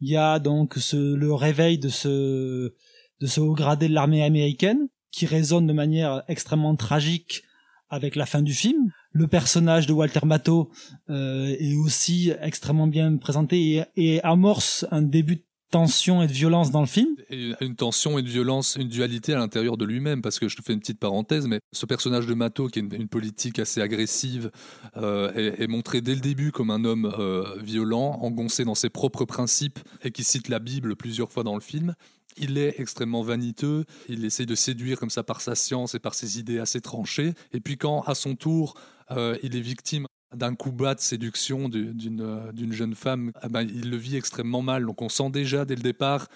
Il 0.00 0.10
y 0.10 0.16
a 0.16 0.38
donc 0.38 0.74
ce, 0.76 1.14
le 1.14 1.32
réveil 1.32 1.78
de 1.78 1.88
ce, 1.88 2.74
de 3.20 3.26
ce 3.26 3.40
haut 3.40 3.54
gradé 3.54 3.88
de 3.88 3.94
l'armée 3.94 4.22
américaine 4.22 4.88
qui 5.10 5.26
résonne 5.26 5.66
de 5.66 5.72
manière 5.72 6.24
extrêmement 6.28 6.74
tragique 6.76 7.42
avec 7.88 8.16
la 8.16 8.26
fin 8.26 8.42
du 8.42 8.52
film. 8.52 8.90
Le 9.12 9.28
personnage 9.28 9.86
de 9.86 9.92
Walter 9.92 10.20
Matthau 10.24 10.72
euh, 11.08 11.54
est 11.58 11.76
aussi 11.76 12.32
extrêmement 12.40 12.88
bien 12.88 13.16
présenté 13.16 13.76
et, 13.76 13.84
et 13.96 14.22
amorce 14.22 14.84
un 14.90 15.02
début 15.02 15.44
tension 15.74 16.22
et 16.22 16.28
de 16.28 16.32
violence 16.32 16.70
dans 16.70 16.82
le 16.82 16.86
film. 16.86 17.16
Une 17.30 17.74
tension 17.74 18.16
et 18.16 18.20
une 18.20 18.28
violence, 18.28 18.76
une 18.76 18.88
dualité 18.88 19.34
à 19.34 19.38
l'intérieur 19.38 19.76
de 19.76 19.84
lui-même, 19.84 20.22
parce 20.22 20.38
que 20.38 20.46
je 20.48 20.56
te 20.56 20.62
fais 20.62 20.72
une 20.72 20.78
petite 20.78 21.00
parenthèse, 21.00 21.48
mais 21.48 21.58
ce 21.72 21.84
personnage 21.84 22.28
de 22.28 22.34
Mato, 22.34 22.68
qui 22.68 22.78
est 22.78 22.82
une, 22.82 23.08
politique 23.08 23.58
assez 23.58 23.80
agressive, 23.80 24.52
euh, 24.96 25.32
est, 25.34 25.64
est 25.64 25.66
montré 25.66 26.00
dès 26.00 26.14
le 26.14 26.20
début 26.20 26.52
comme 26.52 26.70
un 26.70 26.84
homme 26.84 27.12
euh, 27.18 27.56
violent, 27.60 28.20
engoncé 28.22 28.64
dans 28.64 28.76
ses 28.76 28.88
propres 28.88 29.24
principes, 29.24 29.80
et 30.04 30.12
qui 30.12 30.22
cite 30.22 30.46
la 30.46 30.60
Bible 30.60 30.94
plusieurs 30.94 31.32
fois 31.32 31.42
dans 31.42 31.56
le 31.56 31.60
film. 31.60 31.96
Il 32.36 32.56
est 32.56 32.76
extrêmement 32.78 33.22
vaniteux, 33.22 33.84
il 34.08 34.24
essaye 34.24 34.46
de 34.46 34.54
séduire 34.54 35.00
comme 35.00 35.10
ça 35.10 35.24
par 35.24 35.40
sa 35.40 35.56
science 35.56 35.96
et 35.96 35.98
par 35.98 36.14
ses 36.14 36.38
idées 36.38 36.60
assez 36.60 36.80
tranchées, 36.80 37.34
et 37.52 37.58
puis 37.58 37.78
quand, 37.78 38.02
à 38.02 38.14
son 38.14 38.36
tour, 38.36 38.74
euh, 39.10 39.36
il 39.42 39.56
est 39.56 39.60
victime 39.60 40.06
d'un 40.36 40.54
coup 40.54 40.72
bas 40.72 40.94
de 40.94 41.00
séduction 41.00 41.68
d'une 41.68 42.20
euh, 42.20 42.52
d'une 42.52 42.72
jeune 42.72 42.94
femme, 42.94 43.32
ah 43.40 43.48
ben, 43.48 43.62
il 43.62 43.90
le 43.90 43.96
vit 43.96 44.16
extrêmement 44.16 44.62
mal. 44.62 44.84
Donc 44.86 45.02
on 45.02 45.08
sent 45.08 45.30
déjà 45.30 45.64
dès 45.64 45.74
le 45.76 45.82
départ 45.82 46.28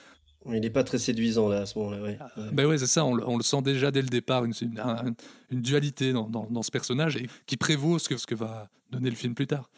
Il 0.47 0.61
n'est 0.61 0.71
pas 0.71 0.85
très 0.85 0.99
séduisant 0.99 1.49
là 1.49 1.59
à 1.63 1.67
ce 1.67 1.79
moment-là, 1.79 2.01
ouais. 2.03 2.17
Ah, 2.21 2.31
Ouais. 2.37 2.49
ben 2.53 2.67
ouais, 2.67 2.79
c'est 2.79 2.87
ça, 2.87 3.05
on, 3.05 3.15
le- 3.15 3.29
on 3.29 3.37
le 3.37 3.43
sent 3.43 3.63
déjà 3.63 3.91
dès 3.91 4.03
le 4.03 4.09
départ, 4.09 4.45
une, 4.45 4.55
une, 4.63 4.79
un- 4.79 5.15
une 5.51 5.61
dualité 5.63 6.13
dans, 6.13 6.29
dans- 6.29 6.47
dans 6.51 6.63
ce 6.63 6.71
personnage 6.71 7.17
et 7.17 7.27
qui 7.47 7.57
prévaut 7.57 7.99
ce 7.99 8.09
que, 8.09 8.17
ce 8.17 8.27
que 8.27 8.35
va 8.37 8.69
donner 8.91 9.11
le 9.11 9.17
film 9.17 9.35
plus 9.35 9.47
tard. 9.47 9.69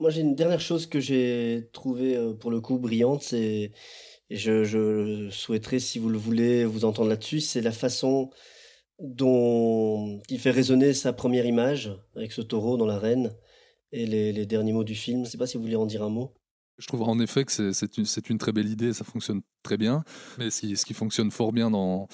Moi, 0.00 0.10
j'ai 0.10 0.22
une 0.22 0.34
dernière 0.34 0.60
chose 0.60 0.86
que 0.86 0.98
j'ai 1.00 1.68
trouvée 1.72 2.16
euh, 2.16 2.32
pour 2.32 2.50
le 2.50 2.60
coup 2.60 2.78
brillante, 2.78 3.32
et 3.32 3.72
je, 4.30 4.64
je 4.64 5.28
souhaiterais, 5.30 5.78
si 5.78 5.98
vous 5.98 6.08
le 6.08 6.18
voulez, 6.18 6.64
vous 6.64 6.84
entendre 6.84 7.08
là-dessus, 7.10 7.40
c'est 7.40 7.60
la 7.60 7.70
façon 7.72 8.30
dont 9.00 10.20
il 10.30 10.38
fait 10.38 10.50
résonner 10.50 10.92
sa 10.94 11.12
première 11.12 11.46
image 11.46 11.92
avec 12.16 12.32
ce 12.32 12.40
taureau 12.42 12.76
dans 12.76 12.86
l'arène 12.86 13.32
et 13.94 14.06
les, 14.06 14.46
derniers 14.46 14.72
mots 14.72 14.84
du 14.84 14.94
film. 14.94 15.24
Je 15.24 15.30
sais 15.30 15.38
pas 15.38 15.46
si 15.46 15.56
vous 15.56 15.62
voulez 15.62 15.76
en 15.76 15.86
dire 15.86 16.02
un 16.02 16.08
mot. 16.08 16.32
Je 16.78 16.86
trouve 16.88 17.02
en 17.02 17.18
effet 17.20 17.44
que 17.44 17.52
c'est- 17.72 17.98
une, 18.28 18.38
très 18.38 18.52
belle 18.52 18.68
idée, 18.68 18.92
ça 18.92 19.04
fonctionne 19.04 19.42
très 19.62 19.76
bien, 19.76 20.02
mais 20.38 20.50
ce 20.50 20.84
qui, 20.84 20.94
fonctionne 20.94 21.30
fort 21.30 21.52
bien 21.52 21.70
dans, 21.70 22.08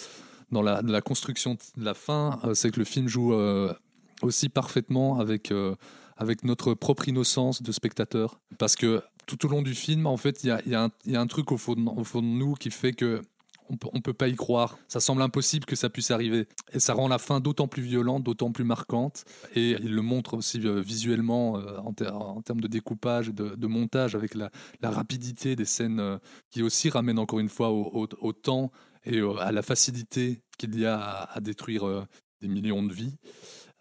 la, 0.52 1.00
construction 1.00 1.54
de 1.54 1.84
la 1.84 1.94
fin, 1.94 2.38
euh, 2.44 2.52
c'est 2.52 2.70
que 2.70 2.78
le 2.78 2.84
film 2.84 3.08
joue 3.08 3.32
euh, 3.32 3.72
aussi 4.20 4.50
parfaitement 4.50 5.18
avec, 5.18 5.50
euh, 5.50 5.74
avec 6.18 6.44
notre 6.44 6.74
propre 6.74 7.08
innocence 7.08 7.62
de 7.62 7.72
spectateur. 7.72 8.38
Parce 8.58 8.76
que 8.76 9.02
tout 9.26 9.46
au 9.46 9.48
long 9.48 9.62
du 9.62 9.74
film, 9.74 10.06
en 10.06 10.18
fait, 10.18 10.44
il 10.44 10.48
y 10.66 10.74
a, 10.74 10.90
un- 11.18 11.26
truc 11.26 11.52
au 11.52 11.56
fond 11.56 11.74
de 11.74 12.20
nous 12.20 12.54
qui 12.54 12.70
fait 12.70 12.92
que 12.92 13.22
on 13.70 13.76
peut, 13.76 13.88
peut 14.02 14.12
pas 14.12 14.28
y 14.28 14.34
croire. 14.34 14.78
Ça 14.88 15.00
semble 15.00 15.22
impossible 15.22 15.64
que 15.64 15.76
ça 15.76 15.88
puisse 15.88 16.10
arriver. 16.10 16.46
Et 16.72 16.80
ça 16.80 16.92
rend 16.92 17.08
la 17.08 17.18
fin 17.18 17.40
d'autant 17.40 17.68
plus 17.68 17.82
violente, 17.82 18.24
d'autant 18.24 18.50
plus 18.50 18.64
marquante. 18.64 19.24
Et 19.54 19.70
il 19.70 19.94
le 19.94 20.02
montre 20.02 20.34
aussi 20.34 20.60
euh, 20.64 20.80
visuellement 20.80 21.56
euh, 21.56 21.78
en, 21.78 21.92
ter- 21.92 22.14
en 22.14 22.42
termes 22.42 22.60
de 22.60 22.68
découpage 22.68 23.28
et 23.28 23.32
de, 23.32 23.66
montage 23.66 24.14
avec 24.14 24.34
la, 24.34 24.50
rapidité 24.82 25.54
des 25.54 25.64
scènes 25.64 26.00
euh, 26.00 26.18
qui 26.50 26.62
aussi 26.62 26.90
ramènent 26.90 27.18
encore 27.18 27.38
une 27.38 27.48
fois 27.48 27.70
au, 27.70 28.32
temps 28.32 28.72
et 29.04 29.20
à 29.40 29.52
la 29.52 29.62
facilité 29.62 30.42
qu'il 30.58 30.78
y 30.78 30.84
a 30.84 30.98
à, 30.98 31.40
détruire 31.40 32.06
des 32.40 32.48
millions 32.48 32.82
de 32.82 32.92
vies. 32.92 33.16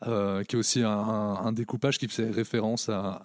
Euh, 0.07 0.45
qui 0.45 0.55
est 0.55 0.59
aussi 0.59 0.81
un, 0.81 1.51
découpage 1.51 1.97
qui 1.97 2.07
fait 2.07 2.29
référence 2.29 2.87
à, 2.87 3.21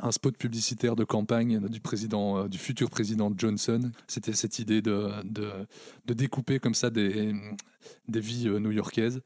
un, 0.00 0.12
spot 0.12 0.36
publicitaire 0.36 0.94
de 0.94 1.02
campagne 1.02 1.58
du 1.68 1.80
président, 1.80 2.44
euh, 2.44 2.48
du 2.48 2.58
futur 2.58 2.90
président 2.90 3.32
Johnson. 3.36 3.90
C'était 4.06 4.32
cette 4.32 4.60
idée 4.60 4.82
de, 4.82 5.10
de, 5.24 5.50
de 6.06 6.14
découper 6.14 6.60
comme 6.60 6.74
ça 6.74 6.90
des, 6.90 7.34
des 8.06 8.20
vies 8.20 8.46
euh, 8.46 8.60
new-yorkaises. 8.60 9.20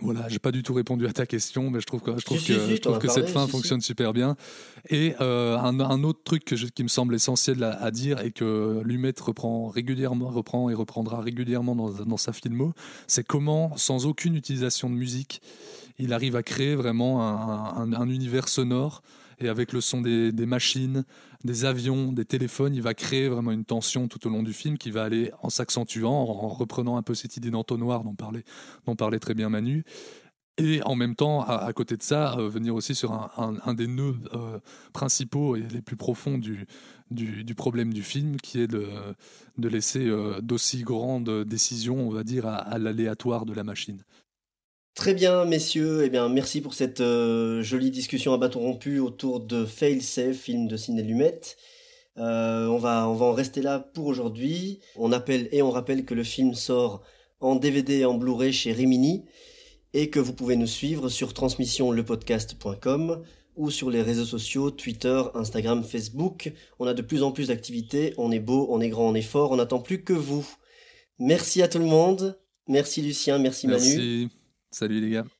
Voilà, 0.00 0.28
j'ai 0.28 0.38
pas 0.38 0.52
du 0.52 0.62
tout 0.62 0.74
répondu 0.74 1.06
à 1.06 1.12
ta 1.12 1.24
question, 1.26 1.70
mais 1.70 1.80
je 1.80 1.86
trouve 1.86 2.00
que, 2.02 2.10
je 2.18 2.24
trouve 2.24 2.38
Si, 2.38 2.44
si, 2.46 2.52
que, 2.52 2.58
si, 2.66 2.70
je 2.72 2.76
t'en 2.76 2.90
trouve 2.90 2.96
as 2.96 2.98
que 2.98 3.06
parlé, 3.06 3.22
cette 3.22 3.30
fin 3.32 3.46
fonctionne 3.46 3.80
super 3.80 4.12
bien. 4.12 4.36
Et 4.90 5.14
euh, 5.20 5.56
un, 5.56 5.78
un 5.80 6.02
autre 6.04 6.20
truc 6.22 6.44
que 6.44 6.54
je- 6.56 6.66
qui 6.66 6.82
me 6.82 6.88
semble 6.88 7.14
essentiel 7.14 7.62
à, 7.62 7.80
à 7.82 7.90
dire 7.90 8.20
et 8.20 8.30
que 8.30 8.82
Lumet 8.84 9.14
reprend 9.20 9.68
régulièrement, 9.68 10.28
reprend 10.28 10.68
et 10.70 10.74
reprendra 10.74 11.20
régulièrement 11.20 11.74
dans, 11.76 11.90
dans 11.90 12.16
sa 12.16 12.32
filmo, 12.32 12.72
c'est 13.06 13.26
comment, 13.26 13.76
sans 13.76 14.06
aucune 14.06 14.34
utilisation 14.34 14.90
de 14.90 14.94
musique, 14.94 15.40
il 15.98 16.12
arrive 16.12 16.36
à 16.36 16.42
créer 16.42 16.74
vraiment 16.74 17.22
un, 17.22 17.82
un- 17.82 17.92
un 17.94 18.08
univers 18.10 18.48
sonore. 18.48 19.02
Et 19.38 19.48
avec 19.48 19.72
le 19.72 19.80
son 19.80 20.00
des, 20.00 20.32
machines, 20.46 21.04
des 21.44 21.64
avions, 21.64 22.12
des 22.12 22.24
téléphones, 22.24 22.74
il 22.74 22.82
va 22.82 22.94
créer 22.94 23.28
vraiment 23.28 23.52
une 23.52 23.64
tension 23.64 24.08
tout 24.08 24.26
au 24.26 24.30
long 24.30 24.42
du 24.42 24.52
film 24.52 24.78
qui 24.78 24.90
va 24.90 25.04
aller 25.04 25.30
en 25.42 25.50
s'accentuant, 25.50 26.12
en, 26.12 26.44
en 26.44 26.48
reprenant 26.48 26.96
un 26.96 27.02
peu 27.02 27.14
cette 27.14 27.36
idée 27.36 27.50
d'entonnoir 27.50 28.02
dont 28.04 28.14
parlait, 28.14 28.44
dont 28.86 28.96
parlait 28.96 29.18
très 29.18 29.34
bien 29.34 29.48
Manu. 29.48 29.84
Et 30.58 30.82
en 30.84 30.94
même 30.94 31.14
temps, 31.14 31.42
à, 31.42 31.70
côté 31.74 31.98
de 31.98 32.02
ça, 32.02 32.38
euh, 32.38 32.48
venir 32.48 32.74
aussi 32.74 32.94
sur 32.94 33.12
un, 33.12 33.74
des 33.74 33.86
nœuds 33.86 34.16
euh, 34.32 34.58
principaux 34.94 35.54
et 35.54 35.60
les 35.60 35.82
plus 35.82 35.96
profonds 35.96 36.38
du, 36.38 36.66
du, 37.10 37.54
problème 37.54 37.92
du 37.92 38.02
film, 38.02 38.38
qui 38.38 38.60
est 38.60 38.66
de, 38.66 38.88
de 39.58 39.68
laisser 39.68 40.06
euh, 40.06 40.40
d'aussi 40.40 40.82
grandes 40.82 41.44
décisions, 41.44 42.08
on 42.08 42.10
va 42.10 42.24
dire, 42.24 42.46
à 42.46 42.78
l'aléatoire 42.78 43.44
de 43.44 43.52
la 43.52 43.64
machine. 43.64 44.02
Très 44.96 45.12
bien, 45.12 45.44
messieurs. 45.44 46.04
Eh 46.04 46.08
bien, 46.08 46.30
merci 46.30 46.62
pour 46.62 46.72
cette 46.72 47.02
euh, 47.02 47.62
jolie 47.62 47.90
discussion 47.90 48.32
à 48.32 48.38
bâton 48.38 48.60
rompu 48.60 48.98
autour 48.98 49.40
de 49.40 49.66
Fail 49.66 50.00
Safe, 50.00 50.34
film 50.34 50.68
de 50.68 50.78
Ciné 50.78 51.02
Lumet. 51.02 51.38
Euh, 52.16 52.66
on 52.68 52.78
va, 52.78 53.06
on 53.06 53.12
va 53.12 53.26
en 53.26 53.34
rester 53.34 53.60
là 53.60 53.78
pour 53.78 54.06
aujourd'hui. 54.06 54.80
On 54.96 55.12
appelle 55.12 55.50
et 55.52 55.60
on 55.60 55.70
rappelle 55.70 56.06
que 56.06 56.14
le 56.14 56.24
film 56.24 56.54
sort 56.54 57.02
en 57.40 57.56
DVD 57.56 57.98
et 57.98 58.04
en 58.06 58.14
Blu-ray 58.14 58.54
chez 58.54 58.72
Rimini 58.72 59.26
et 59.92 60.08
que 60.08 60.18
vous 60.18 60.32
pouvez 60.32 60.56
nous 60.56 60.66
suivre 60.66 61.10
sur 61.10 61.34
transmissionlepodcast.com 61.34 63.22
ou 63.56 63.70
sur 63.70 63.90
les 63.90 64.00
réseaux 64.00 64.24
sociaux 64.24 64.70
Twitter, 64.70 65.22
Instagram, 65.34 65.84
Facebook. 65.84 66.54
On 66.78 66.86
a 66.86 66.94
de 66.94 67.02
plus 67.02 67.22
en 67.22 67.32
plus 67.32 67.48
d'activités. 67.48 68.14
On 68.16 68.32
est 68.32 68.40
beau, 68.40 68.66
on 68.70 68.80
est 68.80 68.88
grand, 68.88 69.10
on 69.10 69.14
est 69.14 69.20
fort. 69.20 69.50
On 69.52 69.56
n'attend 69.56 69.80
plus 69.80 70.02
que 70.02 70.14
vous. 70.14 70.48
Merci 71.18 71.60
à 71.60 71.68
tout 71.68 71.80
le 71.80 71.84
monde. 71.84 72.38
Merci 72.66 73.02
Lucien, 73.02 73.38
merci 73.38 73.66
Manu. 73.68 74.30
Salut 74.78 75.00
les 75.00 75.08
gars. 75.10 75.35